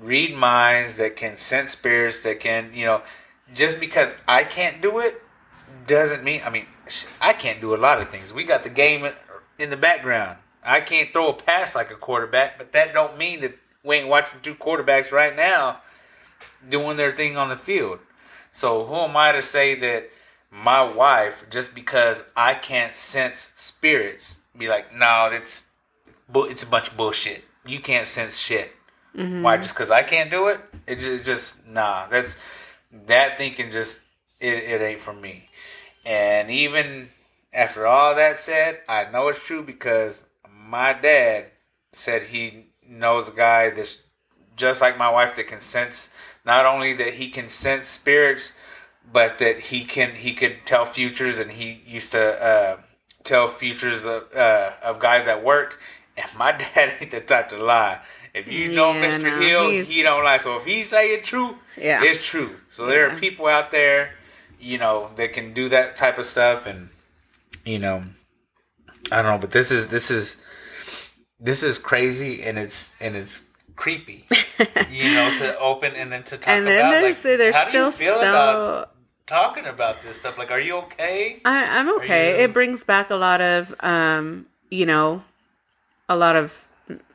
[0.00, 3.02] read minds, that can sense spirits, that can you know.
[3.54, 5.22] Just because I can't do it
[5.86, 6.42] doesn't mean.
[6.44, 6.66] I mean,
[7.20, 8.34] I can't do a lot of things.
[8.34, 9.08] We got the game
[9.58, 10.38] in the background.
[10.62, 14.08] I can't throw a pass like a quarterback, but that don't mean that we ain't
[14.08, 15.80] watching two quarterbacks right now
[16.68, 17.98] doing their thing on the field.
[18.52, 20.10] So who am I to say that
[20.50, 25.68] my wife, just because I can't sense spirits, be like, no, it's
[26.34, 27.44] it's a bunch of bullshit.
[27.66, 28.72] You can't sense shit.
[29.16, 29.42] Mm-hmm.
[29.42, 29.56] Why?
[29.56, 30.60] Just because I can't do it?
[30.86, 32.06] It just, it just nah.
[32.08, 32.36] That's
[33.06, 33.70] that thinking.
[33.70, 34.00] Just
[34.40, 35.48] it, it ain't for me.
[36.06, 37.10] And even
[37.52, 40.24] after all that said, I know it's true because
[40.68, 41.46] my dad
[41.92, 44.02] said he knows a guy that's
[44.56, 46.12] just like my wife that can sense
[46.44, 48.52] not only that he can sense spirits,
[49.10, 52.76] but that he can he could tell futures, and he used to uh,
[53.22, 55.80] tell futures of uh, of guys at work.
[56.16, 58.00] And my dad ain't the type to lie.
[58.34, 59.22] If you know Mr.
[59.22, 60.38] no, Hill, he don't lie.
[60.38, 62.02] So if he say it true, Yeah.
[62.02, 62.56] it's true.
[62.68, 63.14] So there Yeah.
[63.14, 64.14] are people out there,
[64.58, 66.88] you know, that can do that type of stuff, and
[67.64, 68.02] you know,
[69.12, 70.40] I don't know, but this is this is
[71.38, 74.26] this is crazy, and it's and it's creepy,
[74.90, 76.90] you know, to open and then to talk and then about.
[77.00, 78.90] there's like, there's how do still you feel so about
[79.26, 80.38] talking about this stuff?
[80.38, 81.40] Like, are you okay?
[81.44, 82.30] I, I'm okay.
[82.38, 85.22] you- It brings back a lot of, um, you know,
[86.08, 86.68] a lot of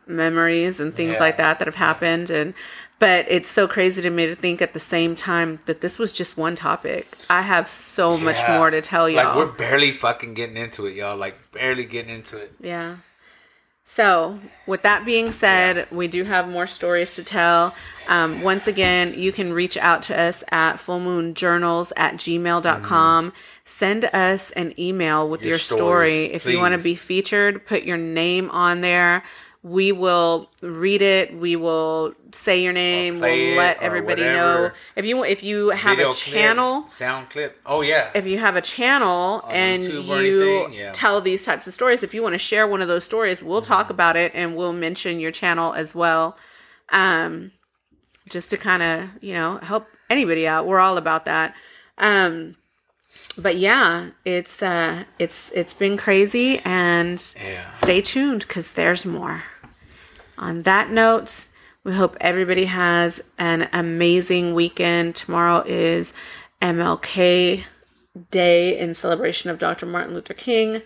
[0.10, 1.20] memories and things Yeah.
[1.20, 2.30] like that that have happened.
[2.30, 2.54] And
[3.00, 6.12] but it's so crazy to me to think at the same time that this was
[6.12, 7.16] just one topic.
[7.30, 9.24] I have so much more to tell y'all.
[9.24, 11.16] Like we're barely fucking getting into it, y'all.
[11.16, 12.54] Like barely getting into it.
[12.60, 12.98] Yeah.
[13.86, 17.74] So, with that being said, we do have more stories to tell.
[18.08, 23.34] Um, once again, you can reach out to us at fullmoonjournals at gmail.com.
[23.66, 26.26] Send us an email with your, Your story.
[26.26, 29.24] If you want to be featured, put your name on there.
[29.62, 31.38] We will read it.
[31.38, 33.20] We will say your name.
[33.20, 34.72] We'll let everybody know.
[34.96, 37.60] If you if you have Video a channel, clip, sound clip.
[37.66, 38.10] Oh yeah.
[38.16, 40.92] if you have a channel and YouTube you yeah.
[40.94, 43.60] tell these types of stories, if you want to share one of those stories, we'll
[43.62, 43.68] Mm-hmm.
[43.74, 46.38] talk about it and we'll mention your channel as well.
[46.90, 47.52] Um,
[48.30, 50.68] just to kind of, you know, help anybody out.
[50.68, 51.54] We're all about that.
[51.98, 52.56] Um,
[53.40, 57.72] but yeah, it's uh it's it's been crazy and Yeah.
[57.74, 59.44] stay tuned cuz there's more.
[60.38, 61.48] On that note,
[61.84, 65.16] we hope everybody has an amazing weekend.
[65.16, 66.14] Tomorrow is
[66.62, 67.64] MLK
[68.32, 69.86] Day in celebration of Dr.
[69.86, 70.82] Martin Luther King.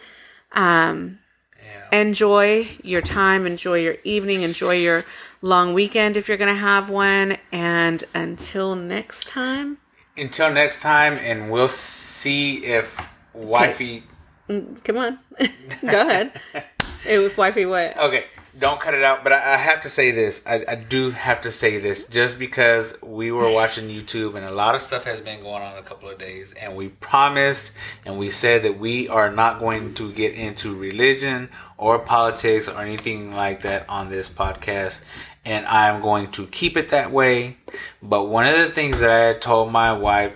[0.51, 1.19] Um,
[1.63, 1.99] Yeah.
[1.99, 5.03] enjoy your time, enjoy your evening, enjoy your
[5.41, 7.37] long weekend if you're going to have one.
[7.51, 9.77] And until next time,
[10.17, 12.95] Until next time, and we'll see if
[13.33, 14.03] wifey.
[14.47, 15.19] Mm, come on,
[15.81, 16.39] go ahead.
[17.05, 17.97] It was wifey what?
[17.97, 19.25] Okay, Don't cut it out.
[19.25, 20.41] But I, I have to say this.
[20.47, 22.03] I, I do have to say this.
[22.07, 25.77] Just because we were watching YouTube and a lot of stuff has been going on
[25.77, 27.73] a couple of days, and we promised
[28.05, 32.79] and we said that we are not going to get into religion or politics or
[32.79, 35.01] anything like that on this podcast.
[35.45, 37.57] And I'm going to keep it that way.
[38.01, 40.35] But one of the things that I told my wife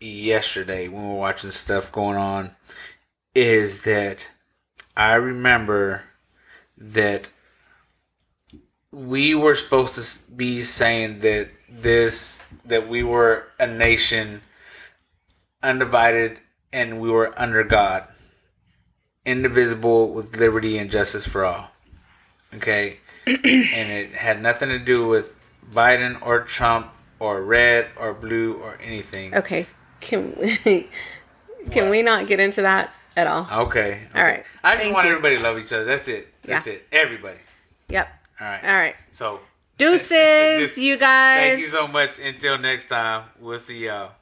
[0.00, 2.50] yesterday when we were watching stuff going on
[3.34, 4.28] is that
[4.96, 6.02] I remember
[6.78, 7.28] that
[8.92, 14.40] we were supposed to be saying that this that we were a nation
[15.62, 16.38] undivided
[16.72, 18.06] and we were under God,
[19.26, 21.70] indivisible with liberty and justice for all.
[22.54, 25.36] Okay, and it had nothing to do with
[25.70, 29.34] Biden or Trump or red or blue or anything.
[29.34, 29.66] Okay.
[30.00, 30.56] Can we
[31.70, 31.90] can What?
[31.90, 33.46] we not get into that at all?
[33.66, 34.02] Okay.
[34.06, 34.06] okay.
[34.14, 34.44] All right.
[34.62, 35.12] I just Thank want you.
[35.12, 35.84] everybody to love each other.
[35.84, 36.28] That's it.
[36.44, 36.74] That's Yeah.
[36.74, 36.86] it.
[36.92, 37.38] Everybody.
[37.88, 38.08] Yep.
[38.40, 38.64] All right.
[38.64, 38.94] All right.
[39.12, 39.40] So
[39.78, 41.38] Deuces, This- you guys.
[41.48, 42.18] Thank you so much.
[42.18, 44.12] Until next time, we'll see y'all.